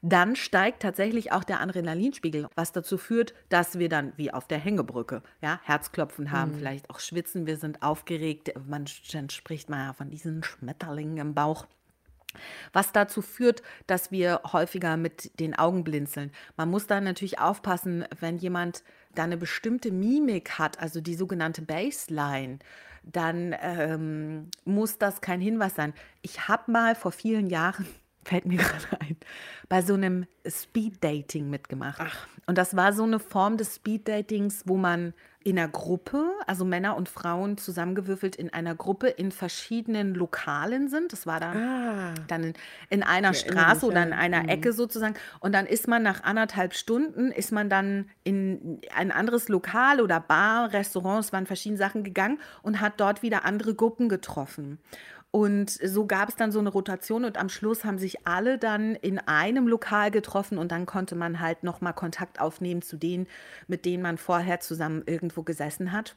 [0.00, 4.58] dann steigt tatsächlich auch der Adrenalinspiegel, was dazu führt, dass wir dann wie auf der
[4.58, 8.54] Hängebrücke ja, Herzklopfen haben, vielleicht auch schwitzen, wir sind aufgeregt.
[8.66, 11.66] Man, dann spricht man ja von diesen Schmetterlingen im Bauch.
[12.72, 16.30] Was dazu führt, dass wir häufiger mit den Augen blinzeln.
[16.56, 18.82] Man muss da natürlich aufpassen, wenn jemand
[19.14, 22.58] da eine bestimmte Mimik hat, also die sogenannte Baseline,
[23.02, 25.94] dann ähm, muss das kein Hinweis sein.
[26.22, 27.86] Ich habe mal vor vielen Jahren,
[28.24, 29.16] fällt mir gerade ein,
[29.68, 32.02] bei so einem Speed-Dating mitgemacht.
[32.46, 35.14] Und das war so eine Form des Speed-Datings, wo man
[35.44, 41.12] in einer Gruppe, also Männer und Frauen zusammengewürfelt in einer Gruppe in verschiedenen Lokalen sind.
[41.12, 42.14] Das war dann, Ah.
[42.26, 42.54] dann in,
[42.90, 45.14] in einer Straße oder in einer Ecke sozusagen.
[45.40, 50.20] Und dann ist man nach anderthalb Stunden, ist man dann in ein anderes Lokal oder
[50.20, 54.78] Bar, Restaurants, waren verschiedene Sachen gegangen und hat dort wieder andere Gruppen getroffen.
[55.30, 58.94] Und so gab es dann so eine Rotation und am Schluss haben sich alle dann
[58.94, 63.26] in einem Lokal getroffen und dann konnte man halt nochmal Kontakt aufnehmen zu denen,
[63.66, 66.16] mit denen man vorher zusammen irgendwo gesessen hat.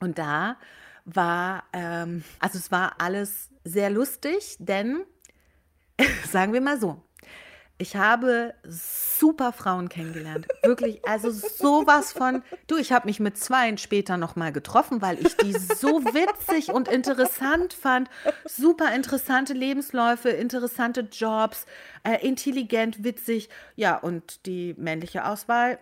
[0.00, 0.56] Und da
[1.04, 5.04] war, ähm, also es war alles sehr lustig, denn
[6.28, 7.00] sagen wir mal so,
[7.82, 10.46] ich habe super Frauen kennengelernt.
[10.62, 12.44] Wirklich, also sowas von.
[12.68, 16.86] Du, ich habe mich mit zweien später nochmal getroffen, weil ich die so witzig und
[16.86, 18.08] interessant fand.
[18.44, 21.66] Super interessante Lebensläufe, interessante Jobs,
[22.04, 23.48] äh, intelligent, witzig.
[23.74, 25.80] Ja, und die männliche Auswahl,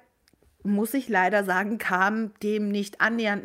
[0.62, 3.44] muss ich leider sagen, kam dem nicht annähernd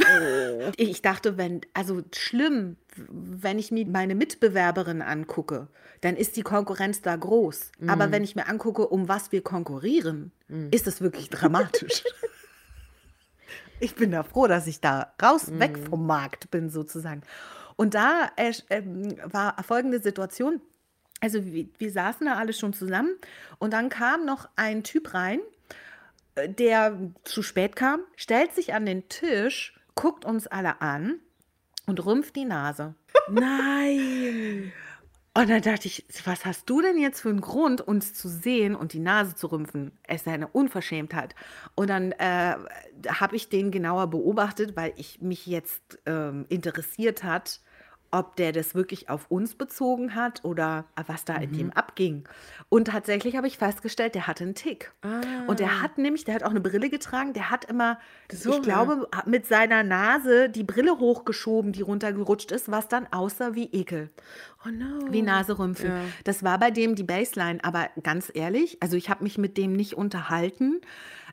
[0.00, 0.72] nahe.
[0.76, 5.68] Ich dachte, wenn, also schlimm, wenn ich mir meine Mitbewerberin angucke,
[6.00, 7.72] dann ist die Konkurrenz da groß.
[7.86, 10.32] Aber wenn ich mir angucke, um was wir konkurrieren,
[10.70, 12.04] ist es wirklich dramatisch.
[13.80, 17.22] ich bin da froh, dass ich da raus, weg vom Markt bin, sozusagen.
[17.76, 20.60] Und da äh, ähm, war folgende Situation.
[21.20, 23.16] Also wir, wir saßen da alle schon zusammen
[23.58, 25.40] und dann kam noch ein Typ rein,
[26.34, 31.20] äh, der zu spät kam, stellt sich an den Tisch, guckt uns alle an
[31.86, 32.94] und rümpft die Nase.
[33.28, 34.72] Nein.
[35.32, 38.74] Und dann dachte ich, was hast du denn jetzt für einen Grund, uns zu sehen
[38.74, 39.92] und die Nase zu rümpfen?
[40.02, 41.36] Es ist eine Unverschämtheit.
[41.76, 42.56] Und dann äh,
[43.08, 47.60] habe ich den genauer beobachtet, weil ich mich jetzt ähm, interessiert hat,
[48.12, 52.24] ob der das wirklich auf uns bezogen hat oder was da in dem abging.
[52.68, 54.92] Und tatsächlich habe ich festgestellt, der hatte einen Tick.
[55.46, 57.98] Und der hat nämlich, der hat auch eine Brille getragen, der hat immer,
[58.32, 63.54] So, ich glaube, mit seiner Nase die Brille hochgeschoben, die runtergerutscht ist, was dann aussah
[63.54, 64.10] wie Ekel.
[64.66, 65.10] Oh no.
[65.10, 65.88] Wie Naserümpfen.
[65.88, 66.00] Ja.
[66.24, 67.62] Das war bei dem die Baseline.
[67.62, 70.80] Aber ganz ehrlich, also ich habe mich mit dem nicht unterhalten.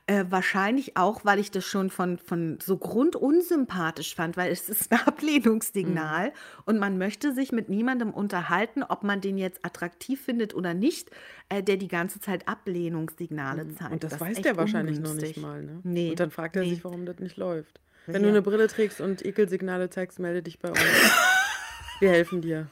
[0.10, 4.90] Äh, wahrscheinlich auch, weil ich das schon von, von so grundunsympathisch fand, weil es ist
[4.90, 6.32] ein Ablehnungssignal
[6.64, 11.12] und man möchte sich mit niemandem unterhalten, ob man den jetzt attraktiv findet oder nicht,
[11.50, 13.92] äh, der die ganze Zeit Ablehnungssignale zeigt.
[13.92, 15.36] Und das, ist weiß der wahrscheinlich noch ungünstig.
[15.36, 15.82] nicht mal, ne?
[15.84, 16.12] Nee.
[16.12, 16.70] Und dann fragt er nee.
[16.70, 17.82] sich, warum das nicht läuft.
[18.06, 18.20] Wenn Ja.
[18.22, 20.80] du eine Brille trägst und Ekelsignale zeigst, melde dich bei uns.
[22.00, 22.70] Wir helfen dir.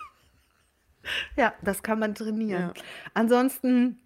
[1.35, 2.71] Ja, das kann man trainieren.
[2.73, 2.73] Ja.
[3.13, 3.99] Ansonsten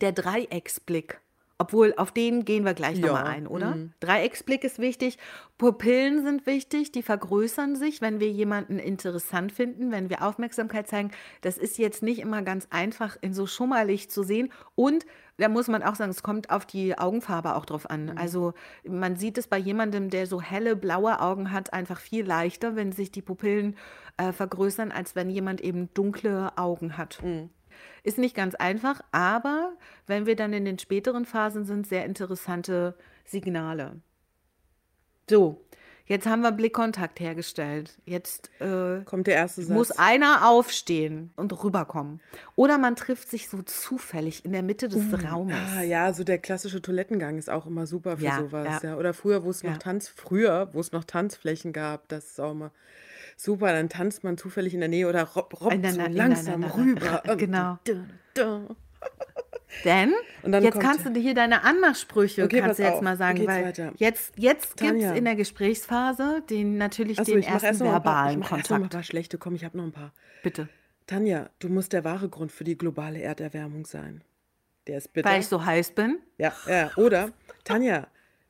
[0.00, 1.18] der Dreiecksblick.
[1.60, 3.74] Obwohl, auf den gehen wir gleich nochmal Ja, ein, oder?
[3.74, 3.92] mhm.
[3.98, 5.18] Dreiecksblick ist wichtig.
[5.58, 11.10] Pupillen sind wichtig, die vergrößern sich, wenn wir jemanden interessant finden, wenn wir Aufmerksamkeit zeigen.
[11.40, 14.52] Das ist jetzt nicht immer ganz einfach in so Schummerlicht zu sehen.
[14.76, 15.04] Und
[15.36, 18.16] da muss man auch sagen, es kommt auf die Augenfarbe auch drauf an.
[18.16, 18.54] Also
[18.86, 22.92] man sieht es bei jemandem, der so helle blaue Augen hat, einfach viel leichter, wenn
[22.92, 23.76] sich die Pupillen
[24.16, 27.18] äh, vergrößern, als wenn jemand eben dunkle Augen hat.
[28.08, 29.72] Ist nicht ganz einfach, aber
[30.06, 32.94] wenn wir dann in den späteren Phasen sind, sehr interessante
[33.26, 34.00] Signale.
[35.28, 35.62] So,
[36.06, 37.98] jetzt haben wir Blickkontakt hergestellt.
[38.06, 39.74] Jetzt äh, Kommt der erste Satz.
[39.76, 42.20] muss einer aufstehen und rüberkommen.
[42.56, 45.54] Oder man trifft sich so zufällig in der Mitte des Raumes.
[45.76, 48.82] Ah, ja, so der klassische Toilettengang ist auch immer super für Ja, sowas.
[48.82, 48.90] ja.
[48.90, 48.96] Ja.
[48.96, 52.52] Oder früher, wo es noch Tanz, früher, wo es noch Tanzflächen gab, das ist auch
[52.52, 52.70] immer
[53.36, 53.72] super.
[53.72, 57.22] Dann tanzt man zufällig in der Nähe oder rob, robbt nein, so langsam rüber.
[57.36, 57.78] genau.
[59.84, 60.12] Denn
[60.42, 63.02] Und dann jetzt kannst du dir hier deine Anmachsprüche Okay, kannst du jetzt auf.
[63.02, 63.92] mal sagen, weil weiter?
[63.96, 68.02] jetzt, jetzt gibt es in der Gesprächsphase den natürlich Achso, den ersten erst noch ein
[68.02, 68.92] paar, ich verbalen mach erst noch ein Kontakt.
[68.94, 69.38] paar schlechte.
[69.38, 70.12] Komm, ich habe noch ein paar.
[70.42, 70.68] Bitte.
[71.06, 74.22] Tanja, du musst der wahre Grund für die globale Erderwärmung sein.
[74.86, 75.28] Der ist bitter.
[75.28, 76.18] Weil ich so heiß bin.
[76.38, 76.90] Ja, ja.
[76.96, 77.30] Oder,
[77.64, 78.06] Tanja,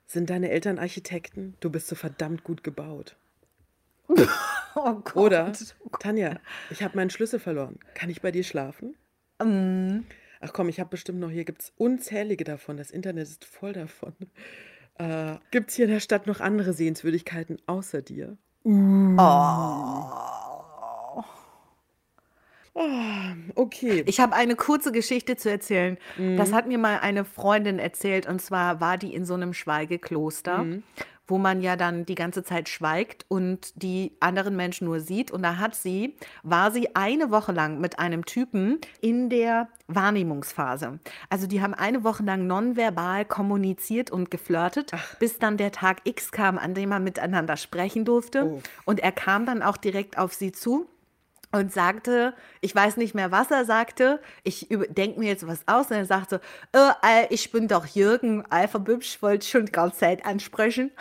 [0.06, 1.56] sind deine Eltern Architekten?
[1.60, 3.16] Du bist so verdammt gut gebaut.
[4.84, 5.16] Oh Gott.
[5.16, 5.52] Oder,
[5.98, 6.38] Tanja,
[6.70, 7.78] ich habe meinen Schlüssel verloren.
[7.94, 8.96] Kann ich bei dir schlafen?
[9.42, 10.04] Mm.
[10.40, 12.76] Ach komm, ich habe bestimmt noch, hier gibt es unzählige davon.
[12.76, 14.14] Das Internet ist voll davon.
[14.98, 18.36] Äh, gibt es hier in der Stadt noch andere Sehenswürdigkeiten außer dir?
[22.74, 22.84] Oh,
[23.56, 24.04] okay.
[24.06, 25.98] Ich habe eine kurze Geschichte zu erzählen.
[26.16, 26.36] Mhm.
[26.36, 28.26] Das hat mir mal eine Freundin erzählt.
[28.28, 30.82] Und zwar war die in so einem Schweigekloster, Mhm.
[31.28, 35.30] Wo man ja dann die ganze Zeit schweigt und die anderen Menschen nur sieht.
[35.30, 40.98] Und da hat sie, war sie eine Woche lang mit einem Typen in der Wahrnehmungsphase.
[41.28, 46.32] Also die haben eine Woche lang nonverbal kommuniziert und geflirtet, bis dann der Tag X
[46.32, 48.44] kam, an dem man miteinander sprechen durfte.
[48.44, 48.62] Oh.
[48.86, 50.88] Und er kam dann auch direkt auf sie zu
[51.50, 55.90] und sagte, ich weiß nicht mehr, was er sagte, ich denke mir jetzt was aus
[55.90, 56.40] und er sagte,
[56.72, 60.90] äh, äh, ich bin doch Jürgen Alpha-Bübsch, wollte schon die ganze Zeit ansprechen.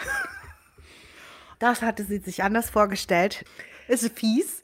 [1.60, 3.44] Das hatte sie sich anders vorgestellt.
[3.88, 4.62] Ist fies,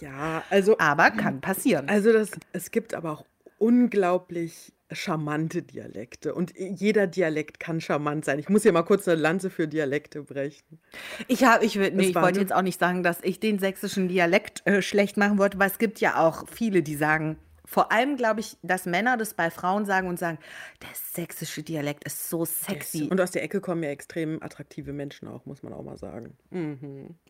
[0.00, 1.88] Ja, also, aber kann passieren.
[1.88, 3.24] also das, es gibt aber auch
[3.58, 6.34] unglaublich charmante Dialekte.
[6.34, 8.38] Und jeder Dialekt kann charmant sein.
[8.38, 10.80] Ich muss hier mal kurz eine Lanze für Dialekte brechen.
[11.26, 14.66] Ich, hab, ich, nee, ich wollte jetzt auch nicht sagen, dass ich den sächsischen Dialekt
[14.66, 17.36] äh, schlecht machen wollte, weil es gibt ja auch viele, die sagen,
[17.70, 20.38] vor allem glaube ich, dass Männer das bei Frauen sagen und sagen,
[20.80, 23.08] der sächsische Dialekt ist so sexy.
[23.10, 26.34] Und aus der Ecke kommen ja extrem attraktive Menschen auch, muss man auch mal sagen.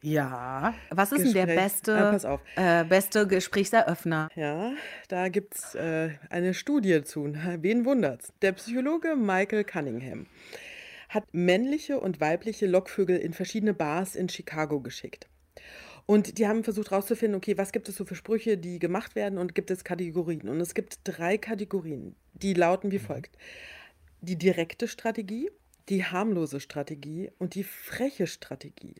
[0.01, 0.74] Ja.
[0.91, 2.41] Was ist denn der Gespräch- beste, Ah, pass auf.
[2.57, 4.28] Äh, beste Gesprächseröffner?
[4.36, 4.72] Ja,
[5.09, 7.32] da gibt es äh, eine Studie zu.
[7.59, 8.32] Wen wundert's?
[8.43, 10.26] Der Psychologe Michael Cunningham
[11.09, 15.26] hat männliche und weibliche Lockvögel in verschiedene Bars in Chicago geschickt.
[16.11, 19.37] Und die haben versucht herauszufinden, okay, was gibt es so für Sprüche, die gemacht werden
[19.37, 20.49] und gibt es Kategorien.
[20.49, 23.37] Und es gibt drei Kategorien, die lauten wie folgt.
[24.23, 25.51] Die direkte Strategie,
[25.91, 28.95] die harmlose Strategie und die freche Strategie.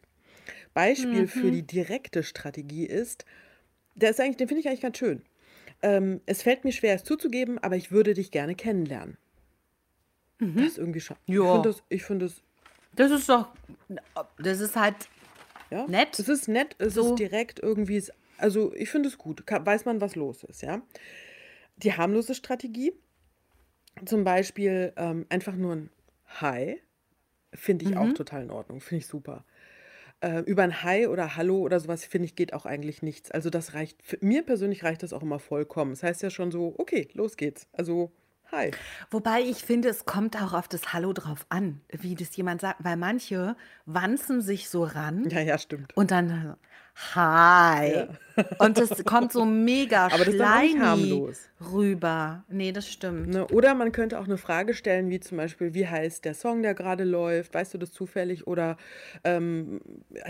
[0.75, 3.25] Beispiel für die direkte Strategie ist,
[3.95, 5.23] der ist eigentlich, den finde ich eigentlich ganz schön.
[5.81, 9.17] Ähm, es fällt mir schwer, es zuzugeben, aber ich würde dich gerne kennenlernen.
[10.57, 11.17] Das ist irgendwie schon.
[11.25, 12.43] Ich finde das, ich finde das,
[12.95, 13.49] Das ist doch,
[14.37, 15.09] das ist halt
[15.71, 15.87] ja.
[15.87, 16.19] Nett.
[16.19, 17.11] Es ist nett, es So.
[17.13, 18.03] ist direkt irgendwie,
[18.39, 20.83] also ich finde es gut, weiß man, was los ist, ja.
[21.77, 22.93] Die harmlose Strategie,
[24.05, 25.91] zum Beispiel ähm, einfach nur ein
[26.41, 26.81] Hi,
[27.55, 27.99] finde ich Mhm.
[27.99, 29.45] auch total in Ordnung, finde ich super.
[30.21, 33.31] Äh, über ein Hi oder Hallo oder sowas, finde ich, geht auch eigentlich nichts.
[33.31, 35.93] Also das reicht, für mir persönlich reicht das auch immer vollkommen.
[35.93, 37.69] Das heißt ja schon so, okay, los geht's.
[37.73, 38.13] Also
[38.51, 38.71] Hi.
[39.11, 42.83] Wobei ich finde, es kommt auch auf das Hallo drauf an, wie das jemand sagt,
[42.83, 45.95] weil manche wanzen sich so ran Ja, ja, stimmt.
[45.97, 46.57] und dann
[47.15, 48.07] Hi.
[48.59, 50.41] Und das kommt so mega Aber das ist
[51.73, 52.45] rüber.
[52.49, 53.29] Nee, das stimmt.
[53.29, 53.47] Ne?
[53.49, 56.75] Oder man könnte auch eine Frage stellen, wie zum Beispiel, wie heißt der Song, der
[56.75, 57.55] gerade läuft?
[57.55, 58.47] Weißt du das zufällig?
[58.47, 58.77] Oder,
[59.23, 59.81] ähm,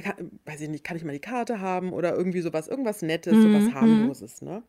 [0.02, 1.92] kann, weiß ich nicht, kann ich mal die Karte haben?
[1.92, 4.42] Oder irgendwie sowas, irgendwas Nettes, sowas harmloses.
[4.42, 4.62] Ne?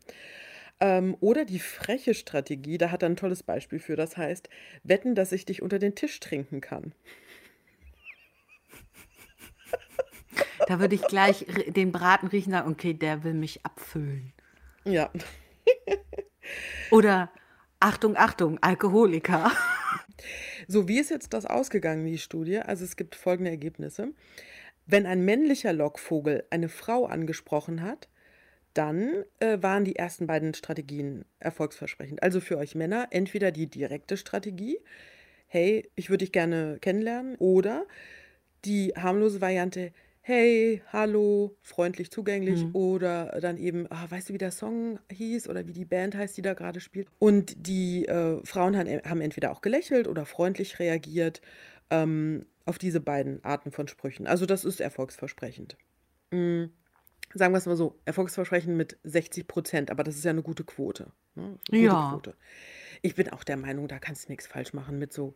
[0.82, 3.95] Ähm, oder die freche Strategie, da hat er ein tolles Beispiel für.
[3.95, 4.49] Das heißt,
[4.84, 6.93] wetten, dass ich dich unter den Tisch trinken kann.
[10.67, 14.34] Da würde ich gleich den Braten riechen und sagen, okay, der will mich abfüllen.
[14.86, 15.09] Ja.
[16.91, 17.32] Oder
[17.80, 19.51] Achtung, Achtung, Alkoholiker.
[20.67, 22.59] So, wie ist jetzt das ausgegangen, die Studie?
[22.59, 24.09] Also es gibt folgende Ergebnisse.
[24.86, 28.09] Wenn ein männlicher Lockvogel eine Frau angesprochen hat,
[28.80, 32.23] dann äh, waren die ersten beiden Strategien erfolgsversprechend.
[32.23, 34.80] Also für euch Männer entweder die direkte Strategie,
[35.47, 37.36] hey, ich würde dich gerne kennenlernen.
[37.39, 37.86] Oder
[38.63, 42.63] die harmlose Variante, hey, hallo, freundlich zugänglich.
[42.63, 42.69] Mhm.
[42.73, 46.38] Oder dann eben, ah, weißt du, wie der Song hieß oder wie die Band heißt,
[46.38, 47.09] die da gerade spielt.
[47.19, 51.41] Und die äh, Frauen haben, haben entweder auch gelächelt oder freundlich reagiert
[51.89, 54.25] ähm, auf diese beiden Arten von Sprüchen.
[54.25, 55.75] Also das ist erfolgsversprechend.
[56.32, 56.65] Mm,
[57.34, 60.63] sagen wir es mal so, erfolgsversprechend mit 60 Prozent, aber das ist ja eine gute
[60.63, 61.11] Quote.
[61.36, 61.57] Ne?
[61.67, 62.09] Gute Ja.
[62.11, 62.36] Quote.
[63.01, 65.36] Ich bin auch der Meinung, da kannst du nichts falsch machen mit so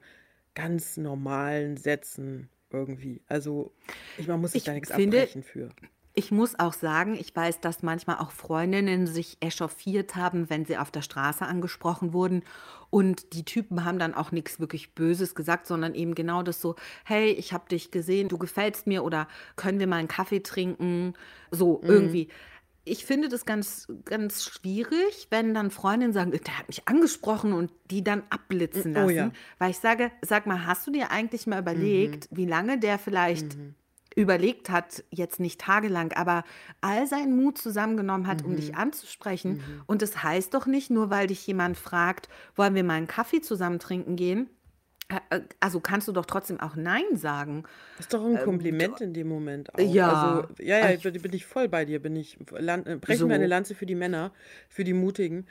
[0.56, 3.22] ganz normalen Sätzen irgendwie.
[3.28, 3.74] Also
[4.18, 5.70] ich, man muss sich Ich da nichts finde, abbrechen für.
[6.16, 10.78] Ich muss auch sagen, ich weiß, dass manchmal auch Freundinnen sich echauffiert haben, wenn sie
[10.78, 12.44] auf der Straße angesprochen wurden.
[12.92, 16.76] Und die Typen haben dann auch nichts wirklich Böses gesagt, sondern eben genau das so,
[17.04, 21.16] hey, ich habe dich gesehen, du gefällst mir oder können wir mal einen Kaffee trinken?
[21.50, 21.90] So Mhm.
[21.90, 22.28] irgendwie.
[22.86, 27.72] Ich finde das ganz, ganz schwierig, wenn dann Freundinnen sagen, der hat mich angesprochen und
[27.90, 29.16] die dann abblitzen Oh lassen.
[29.16, 29.32] ja.
[29.58, 31.62] Weil ich sage, sag mal, hast du dir eigentlich mal Mhm.
[31.62, 33.58] überlegt, wie lange der vielleicht
[34.16, 36.44] überlegt hat, jetzt nicht tagelang, aber
[36.82, 38.56] all seinen Mut zusammengenommen hat, um Mhm.
[38.58, 39.62] dich anzusprechen.
[39.88, 43.42] Und das heißt doch nicht, nur weil dich jemand fragt, wollen wir mal einen Kaffee
[43.42, 44.50] zusammen trinken gehen?
[45.30, 47.64] Äh, Also kannst du doch trotzdem auch Nein sagen.
[47.98, 49.80] Das ist doch ein Kompliment in dem Moment auch.
[49.80, 50.12] Ähm, Ja.
[50.12, 52.02] Also, ja, ja, Ich- bin, ich voll bei dir.
[52.02, 53.28] Bin ich, äh, brechen So.
[53.28, 54.32] wir eine Lanze für die Männer,
[54.70, 55.46] für die Mutigen.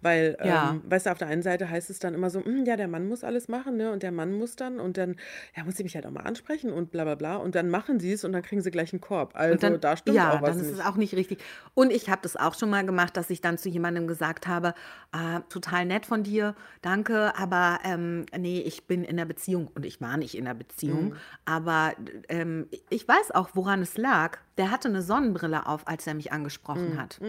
[0.00, 0.70] Weil, Ja.
[0.70, 2.88] ähm, weißt du, auf der einen Seite heißt es dann immer so, "Hm, ja, der
[2.88, 3.90] Mann muss alles machen, ne?
[3.92, 5.16] Und der Mann muss dann und dann,
[5.56, 7.36] ja, muss sie mich halt auch mal ansprechen und bla bla bla.
[7.36, 9.32] Und dann machen sie es und dann kriegen sie gleich einen Korb.
[9.34, 10.80] Also dann, da stimmt ja, auch was dann ist nicht.
[10.80, 11.38] es auch nicht richtig.
[11.74, 14.74] Und ich habe das auch schon mal gemacht, dass ich dann zu jemandem gesagt habe,
[15.12, 19.84] ah, total nett von dir, danke, aber ähm, nee, ich bin in der Beziehung und
[19.84, 21.10] ich war nicht in der Beziehung.
[21.10, 21.16] Mhm.
[21.44, 21.92] Aber
[22.28, 24.38] ähm, ich weiß auch, woran es lag.
[24.58, 26.36] Der hatte eine Sonnenbrille auf, als er mich Mhm.
[26.36, 27.20] angesprochen hat.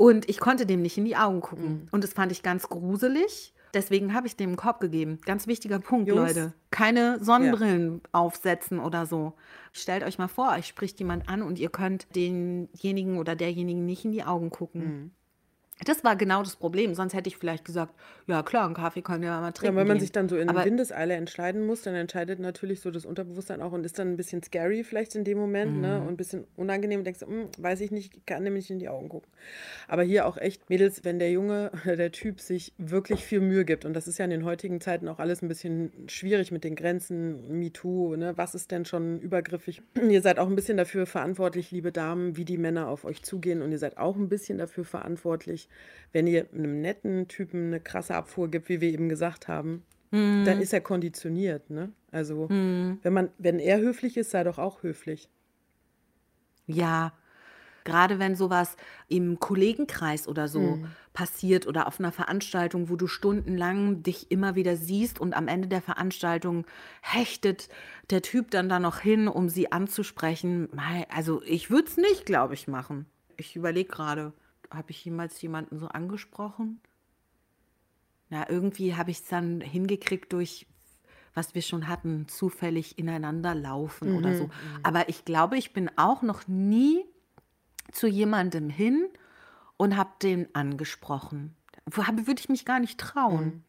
[0.00, 1.40] Und ich konnte dem nicht in die Augen Mhm.
[1.42, 1.88] gucken.
[1.90, 3.52] Und das fand ich ganz gruselig.
[3.74, 5.18] Deswegen habe ich dem einen Korb gegeben.
[5.26, 6.54] Ganz wichtiger Punkt, Jungs, Leute.
[6.70, 9.34] Keine Sonnenbrillen aufsetzen oder so.
[9.72, 14.04] Stellt euch mal vor, euch spricht jemand an und ihr könnt denjenigen oder derjenigen nicht
[14.06, 14.82] in die Augen gucken.
[14.82, 15.10] Mhm.
[15.84, 16.94] Das war genau das Problem.
[16.94, 17.94] Sonst hätte ich vielleicht gesagt,
[18.26, 20.00] ja klar, einen Kaffee können wir mal Ja, trinken wenn man gehen.
[20.00, 23.72] sich dann so in Aber Windeseile entscheiden muss, dann entscheidet natürlich so das Unterbewusstsein auch
[23.72, 26.00] und ist dann ein bisschen scary vielleicht in dem Moment, ne?
[26.02, 28.88] Und ein bisschen unangenehm und denkst, hm, weiß ich nicht, kann nämlich nicht in die
[28.90, 29.30] Augen gucken.
[29.88, 33.64] Aber hier auch echt, Mädels, wenn der Junge oder der Typ sich wirklich viel Mühe
[33.64, 36.64] gibt, und das ist ja in den heutigen Zeiten auch alles ein bisschen schwierig mit
[36.64, 38.36] den Grenzen, MeToo, ne?
[38.36, 39.82] Was ist denn schon übergriffig?
[40.10, 43.62] Ihr seid auch ein bisschen dafür verantwortlich, liebe Damen, wie die Männer auf euch zugehen
[43.62, 45.68] und ihr seid auch ein bisschen dafür verantwortlich,
[46.12, 49.84] wenn ihr einem netten Typen eine krasse Abfuhr gibt, wie wir eben gesagt haben,
[50.44, 51.92] dann ist er konditioniert, ne?
[52.10, 52.50] Also,
[53.02, 55.28] wenn man, wenn er höflich ist, sei doch auch höflich.
[56.66, 57.12] Ja,
[57.84, 58.76] gerade wenn sowas
[59.08, 60.96] im Kollegenkreis oder so Mhm.
[61.12, 65.68] passiert oder auf einer Veranstaltung, wo du stundenlang dich immer wieder siehst und am Ende
[65.68, 66.66] der Veranstaltung
[67.02, 67.68] hechtet
[68.10, 70.68] der Typ dann da noch hin, um sie anzusprechen.
[71.08, 73.06] Also ich würde es nicht, glaube ich, machen.
[73.36, 74.32] Ich überlege gerade,
[74.70, 76.80] habe ich jemals jemanden so angesprochen?
[78.28, 80.66] Na, irgendwie habe ich es dann hingekriegt durch,
[81.34, 84.50] was wir schon hatten, zufällig ineinander laufen oder so.
[84.82, 87.04] Aber ich glaube, ich bin auch noch nie
[87.92, 89.08] zu jemandem hin
[89.76, 91.56] und habe den angesprochen.
[91.86, 93.64] Würde ich mich gar nicht trauen.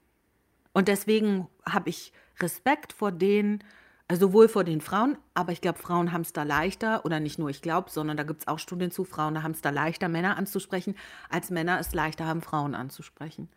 [0.74, 3.64] Und deswegen habe ich Respekt vor denen,
[4.12, 7.40] äh, sowohl vor den Frauen, aber ich glaube, Frauen haben es da leichter, oder nicht
[7.40, 10.10] nur ich glaube, sondern da gibt es auch Studien zu, Frauen haben es da leichter,
[10.10, 10.96] Männer anzusprechen,
[11.30, 13.50] als Männer es leichter haben, Frauen anzusprechen.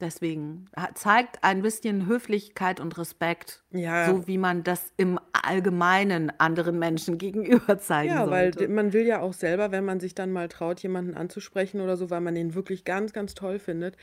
[0.00, 4.06] Deswegen ha- zeigt ein bisschen Höflichkeit und Respekt, Ja.
[4.06, 8.66] so wie man das im Allgemeinen anderen Menschen gegenüber zeigen Ja, weil sollte.
[8.66, 11.96] d- man will ja auch selber, wenn man sich dann mal traut, jemanden anzusprechen oder
[11.96, 13.96] so, weil man den wirklich ganz, ganz toll findet,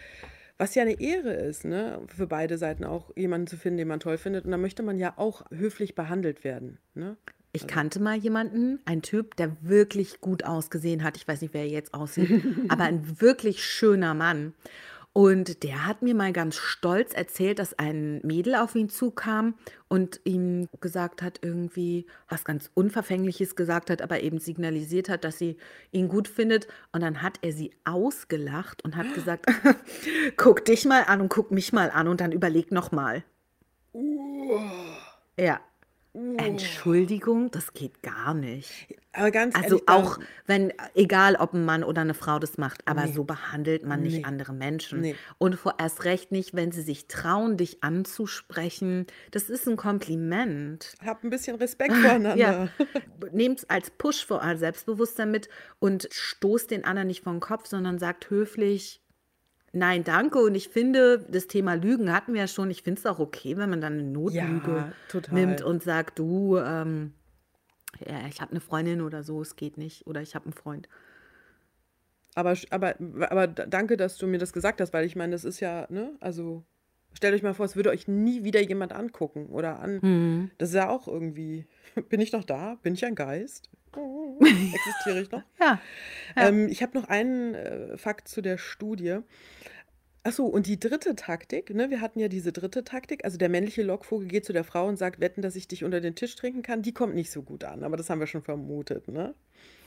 [0.59, 4.01] was ja eine Ehre ist, ne, für beide Seiten auch jemanden zu finden, den man
[4.01, 4.45] toll findet.
[4.45, 7.17] Und da möchte man ja auch höflich behandelt werden, ne?
[7.51, 11.17] Ich kannte mal jemanden, einen Typ, der wirklich gut ausgesehen hat.
[11.17, 12.29] Ich weiß nicht, wer er jetzt aussieht,
[12.69, 14.53] aber ein wirklich schöner Mann.
[15.11, 19.55] Und der hat mir mal ganz stolz erzählt, dass ein Mädel auf ihn zukam
[19.87, 25.39] und ihm gesagt hat, irgendwie was ganz Unverfängliches gesagt hat, aber eben signalisiert hat, dass
[25.39, 25.57] sie
[25.91, 26.67] ihn gut findet.
[26.91, 29.47] Und dann hat er sie ausgelacht und hat gesagt,
[30.37, 33.23] guck dich mal an und guck mich mal an und dann überleg noch mal.
[35.37, 35.59] Ja.
[36.13, 38.87] Entschuldigung, das geht gar nicht.
[39.13, 42.87] Aber ganz Also ehrlich, auch wenn, egal ob ein Mann oder eine Frau das macht,
[42.87, 44.23] aber so behandelt man nicht Nee.
[44.23, 45.01] andere Menschen.
[45.01, 45.15] Nee.
[45.37, 49.05] Und vorerst recht nicht, wenn sie sich trauen, dich anzusprechen.
[49.31, 50.95] Das ist ein Kompliment.
[51.05, 52.35] hab ein bisschen Respekt voreinander.
[52.37, 52.69] Ja.
[53.31, 55.49] Nehmt es als Push vor euer Selbstbewusstsein mit
[55.79, 59.01] und stoßt den anderen nicht vor den Kopf, sondern sagt höflich,
[59.71, 60.39] Nein, danke.
[60.39, 62.71] Und ich finde, das Thema Lügen hatten wir ja schon.
[62.71, 66.57] Ich finde es auch okay, wenn man dann eine Notlüge Ja, nimmt und sagt, du,
[66.57, 67.13] ähm,
[68.05, 70.07] ja, ich habe eine Freundin oder so, es geht nicht.
[70.07, 70.87] Oder ich habe einen Freund.
[72.35, 72.95] Aber, aber,
[73.31, 76.15] aber danke, dass du mir das gesagt hast, weil ich meine, das ist ja, ne,
[76.19, 76.63] also
[77.13, 79.99] stellt euch mal vor, es würde euch nie wieder jemand angucken oder an.
[80.01, 80.51] Mhm.
[80.57, 81.65] Das ist ja auch irgendwie,
[82.09, 82.75] bin ich noch da?
[82.81, 83.69] Bin ich ein Geist?
[83.93, 85.43] Existiere ich noch?
[85.59, 85.81] Ja.
[86.35, 86.47] Ja.
[86.47, 89.19] Ähm, ich habe noch einen äh, Fakt zu der Studie.
[90.23, 93.83] Achso, und die dritte Taktik, ne, wir hatten ja diese dritte Taktik, also der männliche
[93.83, 96.61] Lockvogel geht zu der Frau und sagt, wetten, dass ich dich unter den Tisch trinken
[96.61, 99.33] kann, die kommt nicht so gut an, aber das haben wir schon vermutet, ne?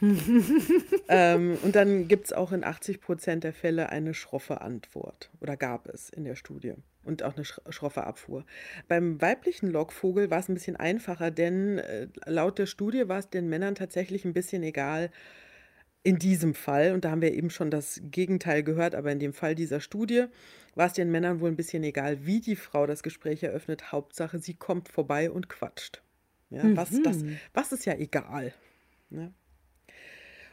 [1.09, 5.57] ähm, und dann gibt es auch in 80 Prozent der Fälle eine schroffe Antwort oder
[5.57, 6.75] gab es in der Studie
[7.05, 8.45] und auch eine sch schroffe Abfuhr.
[8.89, 13.31] Beim weiblichen Lockvogel war es ein bisschen einfacher, denn äh, laut der Studie war es
[13.31, 15.11] den Männern tatsächlich ein bisschen egal,
[16.05, 19.33] in diesem Fall, und da haben wir eben schon das Gegenteil gehört, aber in dem
[19.33, 20.25] Fall dieser Studie
[20.75, 23.93] war es den Männern wohl ein bisschen egal, wie die Frau das Gespräch eröffnet.
[23.93, 26.03] Hauptsache, sie kommt vorbei und quatscht.
[26.51, 27.39] Ja, was, das, Mhm.
[27.55, 28.53] was ist ja egal.
[29.11, 29.33] Ne?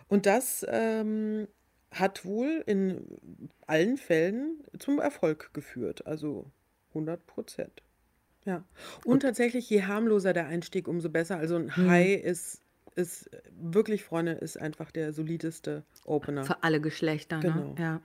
[0.07, 1.47] Und das ähm,
[1.91, 6.51] hat wohl in allen Fällen zum Erfolg geführt, also
[6.89, 7.81] 100 Prozent.
[8.45, 8.63] Ja.
[9.05, 11.37] Und tatsächlich, je harmloser der Einstieg, umso besser.
[11.37, 11.89] Also ein Mhm.
[11.89, 12.61] High ist,
[12.95, 16.43] ist wirklich, Freunde, ist einfach der solideste Opener.
[16.43, 17.73] Für alle Geschlechter, Genau.
[17.73, 17.75] ne?
[17.77, 18.01] Ja.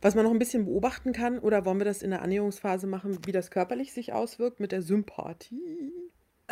[0.00, 3.18] Was man noch ein bisschen beobachten kann, oder wollen wir das in der Annäherungsphase machen,
[3.24, 5.92] wie das körperlich sich auswirkt mit der Sympathie?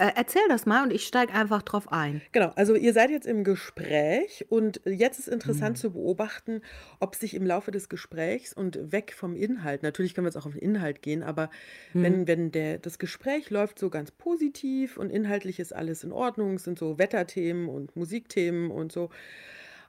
[0.01, 2.23] Äh, erzähl das mal und ich steige einfach drauf ein.
[2.33, 6.63] Genau, also ihr seid jetzt im Gespräch und jetzt ist interessant zu beobachten,
[7.01, 10.47] ob sich im Laufe des Gesprächs und weg vom Inhalt, natürlich können wir jetzt auch
[10.47, 11.51] auf den Inhalt gehen, aber
[11.93, 16.55] wenn, wenn der, das Gespräch läuft so ganz positiv und inhaltlich ist alles in Ordnung,
[16.55, 19.11] es sind so Wetterthemen und Musikthemen und so.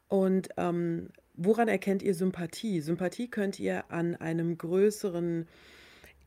[0.09, 2.81] Und ähm, woran erkennt ihr Sympathie?
[2.81, 5.47] Sympathie könnt ihr an einem größeren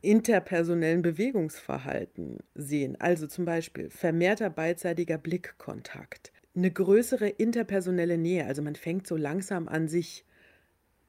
[0.05, 2.95] interpersonellen Bewegungsverhalten sehen.
[2.99, 8.45] Also zum Beispiel vermehrter beidseitiger Blickkontakt, eine größere interpersonelle Nähe.
[8.45, 10.25] Also man fängt so langsam an, sich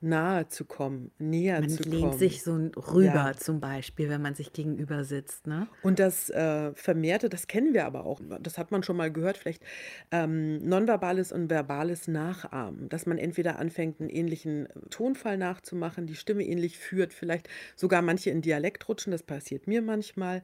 [0.01, 2.15] nahe zu kommen, näher Man zu lehnt kommen.
[2.15, 3.37] sich so rüber Ja.
[3.39, 5.69] zum Beispiel, wenn man sich gegenüber sitzt, ne?
[5.81, 9.39] Und das äh, Vermehrte, das kennen wir aber auch, das hat man schon mal gehört,
[9.39, 9.63] vielleicht
[10.11, 16.45] ähm, nonverbales und verbales Nachahmen, dass man entweder anfängt, einen ähnlichen Tonfall nachzumachen, die Stimme
[16.45, 20.43] ähnlich führt, vielleicht sogar manche in Dialekt rutschen, das passiert mir manchmal.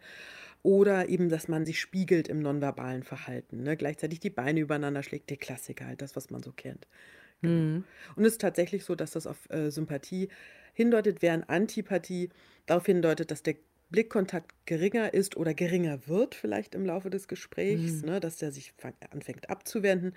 [0.62, 3.76] Oder eben, dass man sich spiegelt im nonverbalen Verhalten, ne?
[3.76, 6.86] gleichzeitig die Beine übereinander schlägt, der Klassiker halt, das, was man so kennt.
[7.42, 7.84] Mhm.
[8.16, 10.28] Und es ist tatsächlich so, dass das auf äh, Sympathie
[10.74, 12.30] hindeutet, während Antipathie
[12.66, 13.56] darauf hindeutet, dass der
[13.90, 18.72] Blickkontakt geringer ist oder geringer wird vielleicht im Laufe des Gesprächs, ne, dass der sich
[19.10, 20.14] anfängt abzuwenden,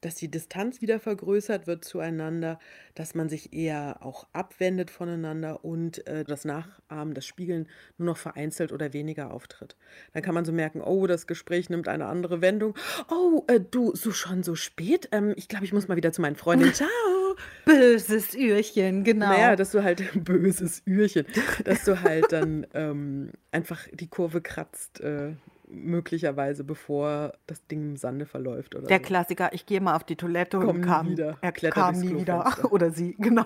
[0.00, 2.58] dass die Distanz wieder vergrößert wird zueinander,
[2.94, 8.16] dass man sich eher auch abwendet voneinander und äh, das Nachahmen, das Spiegeln nur noch
[8.16, 9.76] vereinzelt oder weniger auftritt.
[10.12, 12.74] Dann kann man so merken, oh, das Gespräch nimmt eine andere Wendung.
[13.10, 15.08] Oh, äh, du, so schon so spät?
[15.12, 16.74] Ähm, ich glaube, ich muss mal wieder zu meinen Freundinnen.
[16.74, 16.88] Ciao.
[17.64, 19.26] Böses Ührchen, genau.
[19.26, 21.26] Naja, dass du halt böses Ührchen,
[21.64, 25.32] dass du halt dann ähm, einfach die Kurve kratzt, äh,
[25.70, 29.04] möglicherweise, bevor das Ding im Sande verläuft oder Der so.
[29.04, 31.36] Klassiker, ich gehe mal auf die Toilette Komm und kam, wieder.
[31.40, 32.44] er kam nie wieder.
[32.70, 33.44] Oder sie, genau.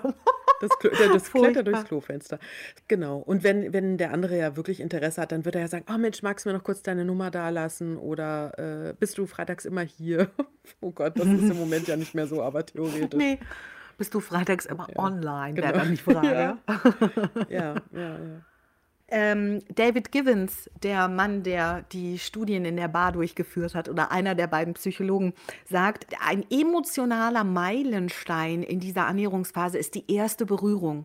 [0.60, 1.50] Das, das Furchtbar.
[1.52, 2.38] Kletter durchs Klofenster.
[2.86, 3.18] Genau.
[3.18, 5.98] Und wenn, wenn der andere ja wirklich Interesse hat, dann wird er ja sagen, oh
[5.98, 7.96] Mensch, magst du mir noch kurz deine Nummer da lassen?
[7.96, 10.30] Oder äh, bist du freitags immer hier?
[10.80, 13.18] Oh Gott, das ist im Moment ja nicht mehr so, aber theoretisch.
[13.18, 13.40] Nee,
[13.98, 15.78] bist du freitags immer Ja, online, wäre genau.
[15.84, 16.28] dann die Frage.
[16.28, 16.58] Ja.
[17.48, 18.40] Ja, ja, ja.
[19.14, 24.34] Ähm, David Givens, der Mann, der die Studien in der Bar durchgeführt hat, oder einer
[24.34, 25.34] der beiden Psychologen,
[25.68, 31.04] sagt, ein emotionaler Meilenstein in dieser Annäherungsphase ist die erste Berührung.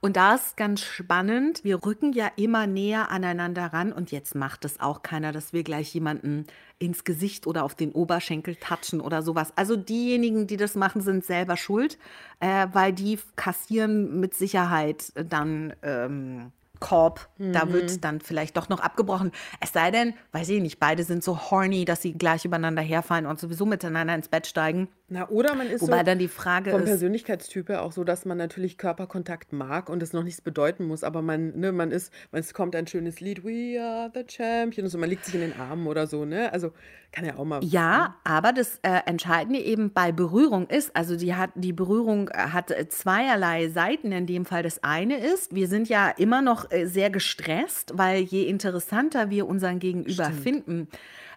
[0.00, 4.64] Und da ist ganz spannend, wir rücken ja immer näher aneinander ran und jetzt macht
[4.64, 6.46] es auch keiner, dass wir gleich jemanden
[6.78, 9.52] ins Gesicht oder auf den Oberschenkel touchen oder sowas.
[9.56, 11.98] Also diejenigen, die das machen, sind selber schuld,
[12.38, 17.28] äh, weil die kassieren mit Sicherheit dann ähm, Korb.
[17.38, 19.32] Da wird dann vielleicht doch noch abgebrochen.
[19.60, 23.26] Es sei denn, weiß ich nicht, beide sind so horny, dass sie gleich übereinander herfallen
[23.26, 24.88] und sowieso miteinander ins Bett steigen.
[25.12, 28.04] Na, oder man ist Wobei so dann die Frage vom ist, Persönlichkeitstyp her auch so,
[28.04, 31.90] dass man natürlich Körperkontakt mag und es noch nichts bedeuten muss, aber man, ne, man
[31.90, 35.34] ist, es kommt ein schönes Lied, We are the champion, und so, man liegt sich
[35.34, 36.52] in den Armen oder so, ne?
[36.52, 36.72] Also
[37.10, 37.62] kann ja auch mal.
[37.64, 42.34] Ja, aber das äh, Entscheidende eben bei Berührung ist, also die, hat, die Berührung äh,
[42.34, 44.12] hat äh, zweierlei Seiten.
[44.12, 48.44] In dem Fall das eine ist, wir sind ja immer noch sehr gestresst, weil je
[48.44, 50.40] interessanter wir unseren Gegenüber Stimmt.
[50.40, 50.88] finden,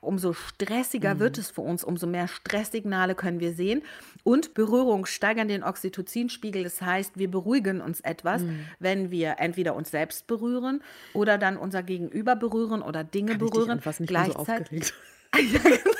[0.01, 3.83] umso stressiger wird es für uns, umso mehr Stresssignale können wir sehen.
[4.23, 6.63] Und Berührung steigern den Oxytocinspiegel.
[6.63, 8.41] Das heißt, wir beruhigen uns etwas,
[8.79, 10.81] wenn wir entweder uns selbst berühren
[11.13, 13.69] oder dann unser Gegenüber berühren oder Dinge Kann ich dich berühren.
[13.71, 14.93] an was nicht mehr so Gleichzeitig.
[15.31, 15.83] aufgeregt?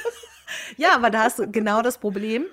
[0.78, 2.46] Ja, aber da hast du genau das Problem.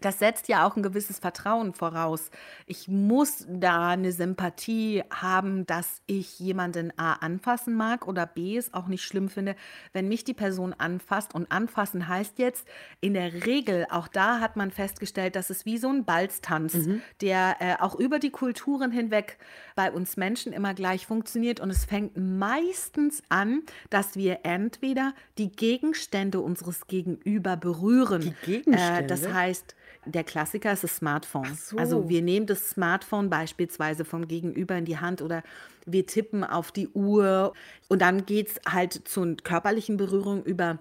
[0.00, 2.30] Das setzt ja auch ein gewisses Vertrauen voraus.
[2.66, 8.74] Ich muss da eine Sympathie haben, dass ich jemanden A anfassen mag oder B es
[8.74, 9.56] auch nicht schlimm finde,
[9.92, 11.34] wenn mich die Person anfasst.
[11.34, 12.66] Und anfassen heißt jetzt
[13.00, 16.76] in der Regel, auch da hat man festgestellt, dass es wie so ein Balztanz,
[17.20, 19.38] der äh, auch über die Kulturen hinweg
[19.74, 21.60] bei uns Menschen immer gleich funktioniert.
[21.60, 28.20] Und es fängt meistens an, dass wir entweder die Gegenstände unseres Gegenüber berühren.
[28.20, 29.04] Die Gegenstände?
[29.04, 29.74] Äh, das heißt,
[30.06, 31.54] der Klassiker ist das Smartphone.
[31.54, 31.76] so.
[31.76, 35.42] Also wir nehmen das Smartphone beispielsweise vom Gegenüber in die Hand oder
[35.84, 37.52] wir tippen auf die Uhr
[37.88, 40.78] und dann geht es halt zu körperlichen Berührungen über.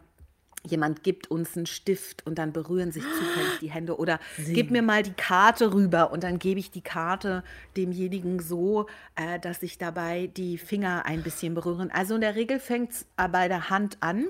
[0.67, 3.99] Jemand gibt uns einen Stift und dann berühren sich zufällig die Hände.
[3.99, 7.43] Oder gib mir mal die Karte rüber und dann gebe ich die Karte
[7.78, 11.91] demjenigen so, äh, dass sich dabei die Finger ein bisschen berühren.
[11.91, 14.26] Also in der Regel fängt es bei der Hand an.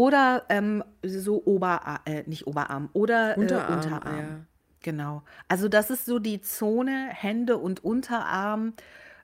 [0.00, 4.18] Oder ähm, so Oberarm, äh, nicht Oberarm, oder Unterarm, äh, Unterarm.
[4.18, 4.40] ja.
[4.82, 5.22] Genau.
[5.46, 8.72] Also das ist so die Zone Hände und Unterarm,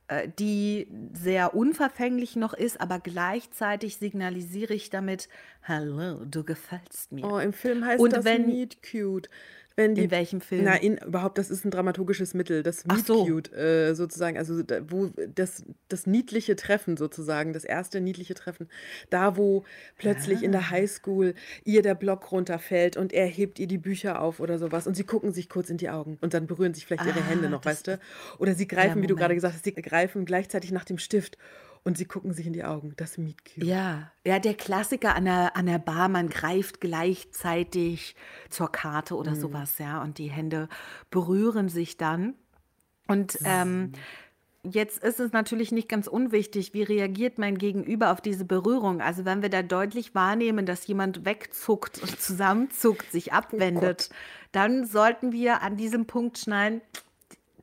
[0.09, 5.31] äh, die sehr unverfänglich noch ist, aber gleichzeitig signalisiere ich damit,
[5.62, 7.24] hallo, du gefällst mir.
[7.24, 9.31] Oh, im Film heißt Und das wenn- Meet Cute.
[9.77, 10.64] Wenn die, In welchem Film?
[10.64, 13.27] Na, in, überhaupt, das ist ein dramaturgisches Mittel, das Meet so.
[13.27, 18.68] Cute äh, sozusagen, also da, wo das, das niedliche Treffen sozusagen, das erste niedliche Treffen,
[19.11, 19.64] da wo
[19.99, 20.59] plötzlich in Ah.
[20.59, 24.87] der Highschool ihr der Block runterfällt und er hebt ihr die Bücher auf oder sowas
[24.87, 27.29] und sie gucken sich kurz in die Augen und dann berühren sich vielleicht ihre Ah,
[27.29, 28.01] Hände noch, das weißt du?
[28.39, 31.37] Oder sie greifen, wie du gerade gesagt hast, sie greifen gleichzeitig nach dem Stift
[31.87, 33.64] und sie gucken sich in die Augen, das Meet Cute.
[33.64, 38.16] Ja, ja, der Klassiker an der, an der Bar, man greift gleichzeitig
[38.51, 39.41] zur Karte oder Mhm.
[39.41, 40.68] sowas, ja, und die Hände
[41.11, 42.34] berühren sich dann.
[43.07, 43.93] Und ähm,
[44.64, 49.01] jetzt ist es natürlich nicht ganz unwichtig, wie reagiert mein Gegenüber auf diese Berührung.
[49.01, 54.11] Also wenn wir da deutlich wahrnehmen, dass jemand wegzuckt, zusammenzuckt, sich abwendet,
[54.51, 56.80] dann sollten wir an diesem Punkt schneiden,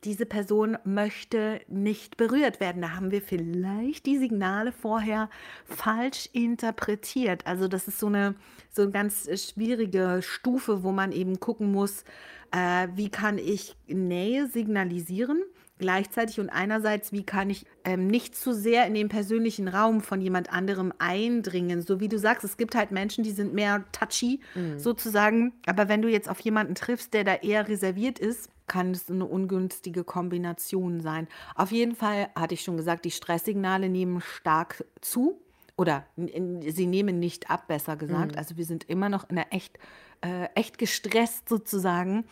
[0.03, 2.81] diese Person möchte nicht berührt werden.
[2.81, 5.29] Da haben wir vielleicht die Signale vorher
[5.65, 7.47] falsch interpretiert.
[7.47, 8.35] Also das ist so eine,
[8.69, 12.03] so eine ganz schwierige Stufe, wo man eben gucken muss,
[12.51, 15.41] äh, wie kann ich Nähe signalisieren.
[15.79, 20.21] Gleichzeitig und einerseits, wie kann ich ähm, nicht zu sehr in den persönlichen Raum von
[20.21, 21.81] jemand anderem eindringen.
[21.81, 24.39] So wie du sagst, es gibt halt Menschen, die sind mehr touchy
[24.77, 25.53] sozusagen.
[25.65, 29.25] Aber wenn du jetzt auf jemanden triffst, der da eher reserviert ist, kann es eine
[29.25, 31.27] ungünstige Kombination sein.
[31.55, 35.41] Auf jeden Fall hatte ich schon gesagt, die Stresssignale nehmen stark zu
[35.75, 38.37] oder sie nehmen nicht ab, besser gesagt.
[38.37, 39.79] Also wir sind immer noch in einer echt,
[40.23, 42.25] äh, echt gestresst sozusagen,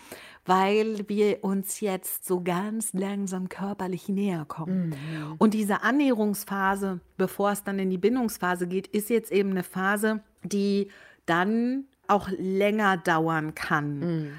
[0.46, 4.96] weil wir uns jetzt so ganz langsam körperlich näher kommen.
[5.38, 10.22] Und diese Annäherungsphase, bevor es dann in die Bindungsphase geht, ist jetzt eben eine Phase,
[10.44, 10.90] die
[11.26, 14.32] dann auch länger dauern kann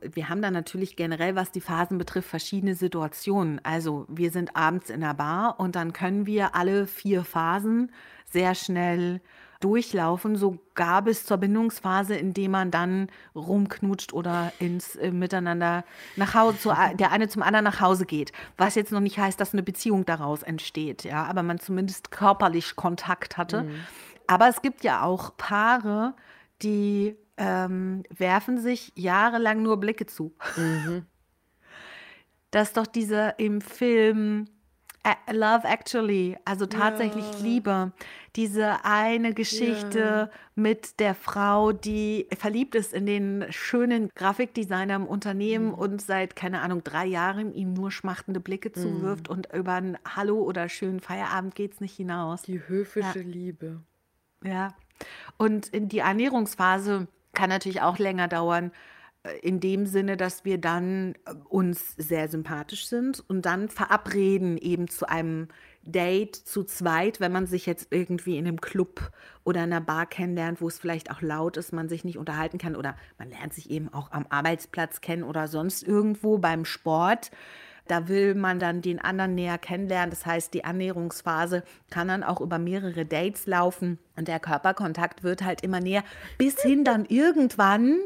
[0.00, 3.60] wir haben da natürlich generell, was die Phasen betrifft, verschiedene Situationen.
[3.64, 7.90] Also wir sind abends in der Bar und dann können wir alle vier Phasen
[8.30, 9.20] sehr schnell
[9.60, 15.84] durchlaufen, sogar bis zur Bindungsphase, indem man dann rumknutscht oder ins äh, Miteinander
[16.16, 18.32] nach Hause, zu, der eine zum anderen nach Hause geht.
[18.56, 22.76] Was jetzt noch nicht heißt, dass eine Beziehung daraus entsteht, ja, aber man zumindest körperlich
[22.76, 23.68] Kontakt hatte.
[24.26, 26.14] Aber es gibt ja auch Paare,
[26.62, 30.34] die ähm, werfen sich jahrelang nur Blicke zu.
[32.50, 34.46] Das ist doch diese im Film
[35.30, 37.92] Love Actually, also tatsächlich Liebe.
[38.36, 45.72] Diese eine Geschichte mit der Frau, die verliebt ist in den schönen Grafikdesigner im Unternehmen
[45.72, 50.40] und seit, keine Ahnung, drei Jahren ihm nur schmachtende Blicke zuwirft und über ein Hallo
[50.42, 52.42] oder schönen Feierabend geht es nicht hinaus.
[52.42, 53.80] Die höfische Liebe.
[54.44, 54.74] Ja.
[55.36, 58.72] Und in die Ernährungsphase kann natürlich auch länger dauern,
[59.42, 64.88] in dem Sinne, dass wir dann äh, uns sehr sympathisch sind und dann verabreden eben
[64.88, 65.48] zu einem
[65.82, 69.10] Date zu zweit, wenn man sich jetzt irgendwie in einem Club
[69.44, 72.58] oder in einer Bar kennenlernt, wo es vielleicht auch laut ist, man sich nicht unterhalten
[72.58, 77.30] kann oder man lernt sich eben auch am Arbeitsplatz kennen oder sonst irgendwo beim Sport.
[77.86, 80.10] Da will man dann den anderen näher kennenlernen.
[80.10, 85.42] Das heißt, die Annäherungsphase kann dann auch über mehrere Dates laufen und der Körperkontakt wird
[85.42, 86.04] halt immer näher,
[86.36, 87.98] bis hin dann irgendwann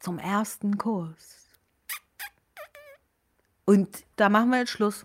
[0.00, 1.38] zum ersten Kurs.
[3.64, 5.04] Und da machen wir jetzt Schluss.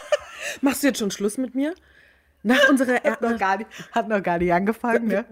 [0.60, 1.74] Machst du jetzt schon Schluss mit mir?
[2.42, 5.24] Nach unserer Hat noch gar nicht, hat noch gar nicht angefangen, ne?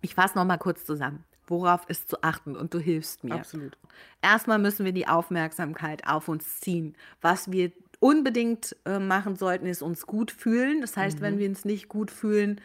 [0.00, 1.24] Ich fasse noch mal kurz zusammen.
[1.46, 3.34] Worauf ist zu achten und du hilfst mir.
[3.34, 3.78] Absolut.
[4.20, 6.96] Erstmal müssen wir die Aufmerksamkeit auf uns ziehen.
[7.20, 10.80] Was wir unbedingt äh, machen sollten, ist uns gut fühlen.
[10.80, 12.60] Das heißt, wenn wir uns nicht gut fühlen,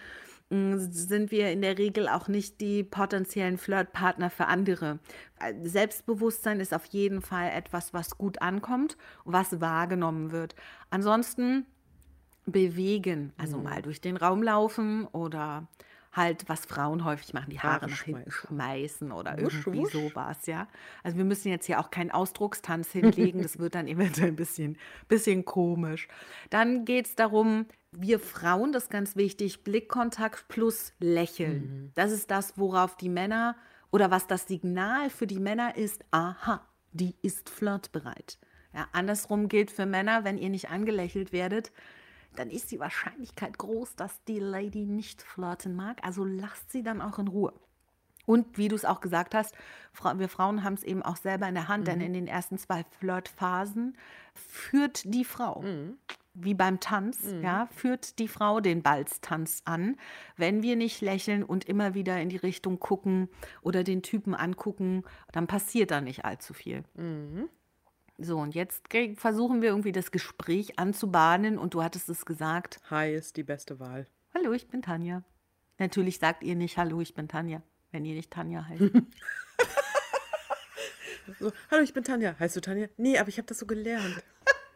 [0.49, 4.99] sind wir in der Regel auch nicht die potenziellen Flirtpartner für andere.
[5.39, 10.55] Äh, Selbstbewusstsein ist auf jeden Fall etwas, was gut ankommt was wahrgenommen wird.
[10.89, 11.65] Ansonsten
[12.45, 15.67] bewegen, also mal durch den Raum laufen oder
[16.13, 19.11] halt, was Frauen häufig machen, die Haare, Haare nach hinten schmeißen.
[19.11, 19.91] oder Wusch, irgendwie wusch.
[19.91, 20.67] sowas, ja.
[21.03, 24.77] Also wir müssen jetzt hier auch keinen Ausdruckstanz hinlegen, das wird dann eventuell ein bisschen,
[25.07, 26.07] bisschen komisch.
[26.49, 31.91] Dann geht es darum, wir Frauen, das ist ganz wichtig, Blickkontakt plus Lächeln.
[31.95, 33.55] Das ist das, worauf die Männer
[33.91, 38.39] oder was das Signal für die Männer ist, aha, die ist flirtbereit.
[38.73, 41.71] Ja, andersrum gilt für Männer, wenn ihr nicht angelächelt werdet,
[42.35, 45.99] dann ist die Wahrscheinlichkeit groß, dass die Lady nicht flirten mag.
[46.03, 47.53] Also lasst sie dann auch in Ruhe.
[48.25, 49.53] Und wie du es auch gesagt hast,
[50.15, 52.85] wir Frauen haben es eben auch selber in der Hand, denn in den ersten zwei
[52.97, 53.97] Flirtphasen
[54.33, 55.61] führt die Frau,
[56.33, 59.97] wie beim Tanz, ja, führt die Frau den Balztanz an.
[60.37, 63.27] Wenn wir nicht lächeln und immer wieder in die Richtung gucken
[63.61, 65.03] oder den Typen angucken,
[65.33, 66.85] dann passiert da nicht allzu viel.
[68.17, 68.83] So, und jetzt
[69.15, 72.79] versuchen wir irgendwie das Gespräch anzubahnen und du hattest es gesagt.
[72.89, 74.07] Hi ist die beste Wahl.
[74.35, 75.23] Hallo, ich bin Tanja.
[75.79, 77.61] Natürlich sagt ihr nicht Hallo, ich bin Tanja,
[77.91, 78.83] wenn ihr nicht Tanja heißt.
[81.39, 82.35] So, hallo, ich bin Tanja.
[82.37, 82.87] Heißt du Tanja?
[82.97, 84.21] Nee, aber ich habe das so gelernt.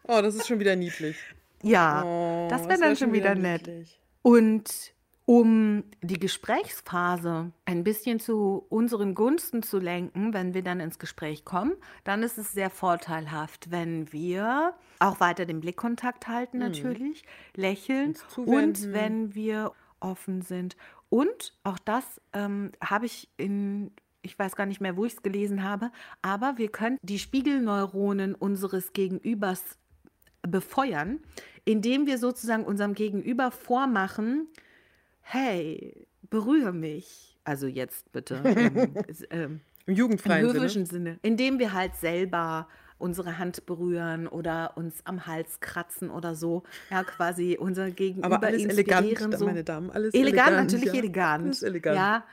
[0.03, 1.18] Oh, das ist schon wieder niedlich.
[1.61, 3.68] ja, Oh, das wäre dann wär schon wieder nett.
[3.68, 3.99] niedlich.
[4.22, 4.93] Und
[5.29, 11.43] um die Gesprächsphase ein bisschen zu unseren Gunsten zu lenken, wenn wir dann ins Gespräch
[11.43, 11.73] kommen,
[12.05, 17.25] dann ist es sehr vorteilhaft, wenn wir auch weiter den Blickkontakt halten natürlich,
[17.57, 20.77] lächeln Uns und wenn wir offen sind.
[21.09, 23.91] Und auch das ähm, habe ich in,
[24.21, 25.91] ich weiß gar nicht mehr, wo ich es gelesen habe,
[26.21, 29.77] aber wir können die Spiegelneuronen unseres Gegenübers
[30.41, 31.19] befeuern,
[31.65, 34.47] indem wir sozusagen unserem Gegenüber vormachen,
[35.29, 37.37] hey, berühre mich.
[37.43, 41.11] Also jetzt bitte ähm, s- ähm, Im im jugendfreien höfischen Sinne.
[41.11, 41.19] Sinne.
[41.21, 42.67] Indem wir halt selber
[42.99, 46.63] unsere Hand berühren oder uns am Hals kratzen oder so.
[46.89, 49.45] Ja, quasi unser Gegenüber Aber alles elegant, so.
[49.45, 49.91] meine Damen.
[49.91, 50.71] Alles Elegant, elegant.
[50.71, 50.99] natürlich ja.
[50.99, 51.43] elegant.
[51.45, 51.95] Alles elegant.
[51.95, 52.23] Ja.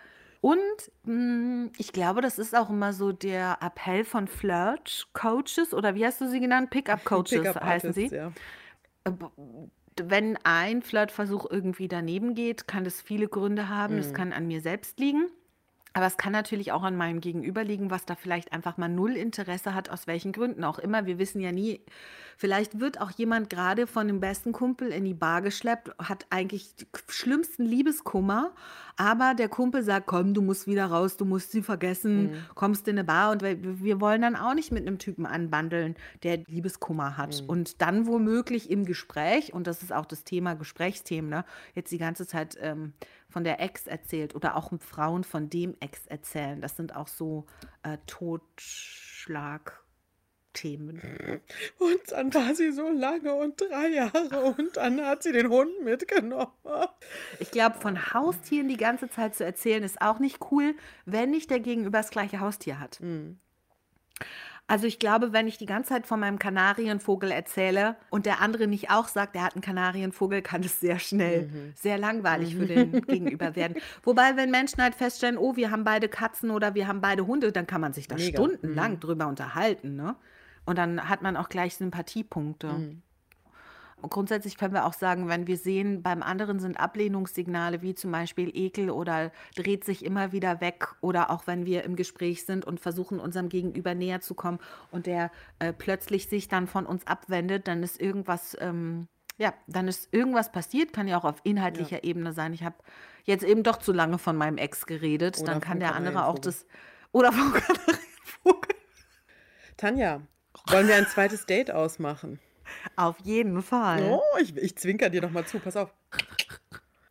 [0.41, 0.59] Und
[1.05, 6.21] mh, ich glaube, das ist auch immer so der Appell von Flirt-Coaches oder wie hast
[6.21, 6.71] du sie genannt?
[6.71, 8.07] Pickup-Coaches Pickup heißen sie.
[8.07, 8.33] Ja.
[10.03, 13.95] Wenn ein Flirtversuch irgendwie daneben geht, kann das viele Gründe haben.
[13.95, 14.01] Mhm.
[14.01, 15.31] Es kann an mir selbst liegen.
[15.95, 19.17] Aber es kann natürlich auch an meinem Gegenüber liegen, was da vielleicht einfach mal null
[19.17, 21.07] Interesse hat, aus welchen Gründen auch immer.
[21.07, 21.81] Wir wissen ja nie,
[22.37, 26.75] vielleicht wird auch jemand gerade von dem besten Kumpel in die Bar geschleppt, hat eigentlich
[26.75, 28.53] die schlimmsten Liebeskummer,
[28.97, 32.97] aber der Kumpel sagt, komm, du musst wieder raus, du musst sie vergessen, kommst in
[32.97, 33.31] eine Bar.
[33.31, 35.95] Und wir, wollen dann auch nicht mit einem Typen anbandeln,
[36.25, 37.45] der Liebeskummer hat.
[37.47, 41.45] Und dann womöglich im Gespräch, und das ist auch das Thema Gesprächsthemen, ne,
[41.75, 42.95] jetzt die ganze Zeit ähm,
[43.35, 46.61] von der Ex erzählt oder auch Frauen von dem Ex erzählen.
[46.61, 47.47] Das sind auch so
[47.83, 51.03] äh, Totschlagthemen.
[51.81, 55.83] Und dann war sie so lange und drei Jahre und dann hat sie den Hund
[55.83, 56.53] mitgenommen.
[57.41, 61.51] Ich glaube, von Haustieren die ganze Zeit zu erzählen, ist auch nicht cool, wenn nicht
[61.51, 63.01] der Gegenüber das gleiche Haustier hat.
[64.67, 68.67] Also ich glaube, wenn ich die ganze Zeit von meinem Kanarienvogel erzähle und der andere
[68.67, 73.03] nicht auch sagt, er hat einen Kanarienvogel, kann es sehr schnell sehr langweilig für den
[73.03, 73.77] Gegenüber werden.
[74.03, 77.53] Wobei, wenn Menschen halt feststellen, oh, wir haben beide Katzen oder wir haben beide Hunde,
[77.53, 78.43] dann kann man sich da Mega.
[78.43, 80.17] stundenlang drüber unterhalten, ne?
[80.65, 82.69] Und dann hat man auch gleich Sympathiepunkte.
[82.69, 83.03] Und
[84.09, 88.51] grundsätzlich können wir auch sagen, wenn wir sehen, beim anderen sind Ablehnungssignale wie zum Beispiel
[88.55, 92.81] Ekel oder dreht sich immer wieder weg oder auch wenn wir im Gespräch sind und
[92.81, 94.59] versuchen, unserem Gegenüber näher zu kommen
[94.91, 99.09] und der äh, plötzlich sich dann von uns abwendet, dann ist irgendwas, ähm,
[99.39, 102.53] ja, dann ist irgendwas passiert, kann ja auch auf inhaltlicher Ebene sein.
[102.53, 102.77] Ich habe
[103.25, 106.39] jetzt eben doch zu lange von meinem Ex geredet, Oder dann kann der andere auch
[106.39, 106.67] das,
[107.13, 108.75] oder vom Kanarienvogel.
[109.77, 110.21] Tanja,
[110.69, 112.41] wollen wir ein zweites Date ausmachen?
[112.97, 114.03] Auf jeden Fall.
[114.11, 115.59] Oh, ich, ich zwinker dir noch mal zu.
[115.59, 115.93] Pass auf.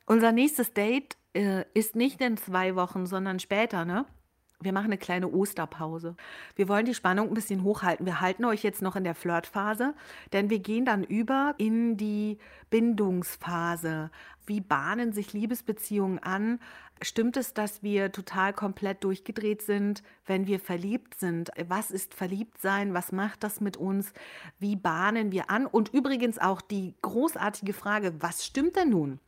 [0.05, 4.05] Unser nächstes Date äh, ist nicht in zwei Wochen, sondern später, ne?
[4.63, 6.15] Wir machen eine kleine Osterpause.
[6.55, 8.05] Wir wollen die Spannung ein bisschen hochhalten.
[8.05, 9.93] Wir halten euch jetzt noch in der Flirtphase,
[10.31, 12.37] denn wir gehen dann über in die
[12.69, 14.11] Bindungsphase.
[14.45, 16.59] Wie bahnen sich Liebesbeziehungen an?
[17.01, 21.51] Stimmt es, dass wir total komplett durchgedreht sind, wenn wir verliebt sind?
[21.67, 22.93] Was ist Verliebtsein?
[22.93, 24.13] Was macht das mit uns?
[24.59, 25.65] Wie bahnen wir an?
[25.65, 29.19] Und übrigens auch die großartige Frage, was stimmt denn nun?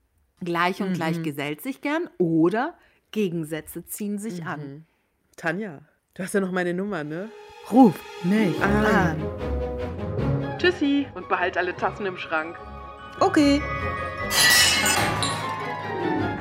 [0.42, 2.78] Gleich und gleich gesellt sich gern oder
[3.12, 4.86] Gegensätze ziehen sich an.
[5.38, 5.82] Tanja,
[6.14, 7.30] du hast ja noch meine Nummer, ne?
[7.70, 8.86] Ruf mich An.
[8.86, 10.58] an.
[10.58, 12.56] Tschüssi und behalt alle Tassen im Schrank.
[13.20, 13.62] Okay.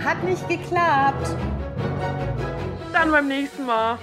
[0.04, 1.36] Hat nicht geklappt.
[2.92, 3.98] Dann beim nächsten Mal.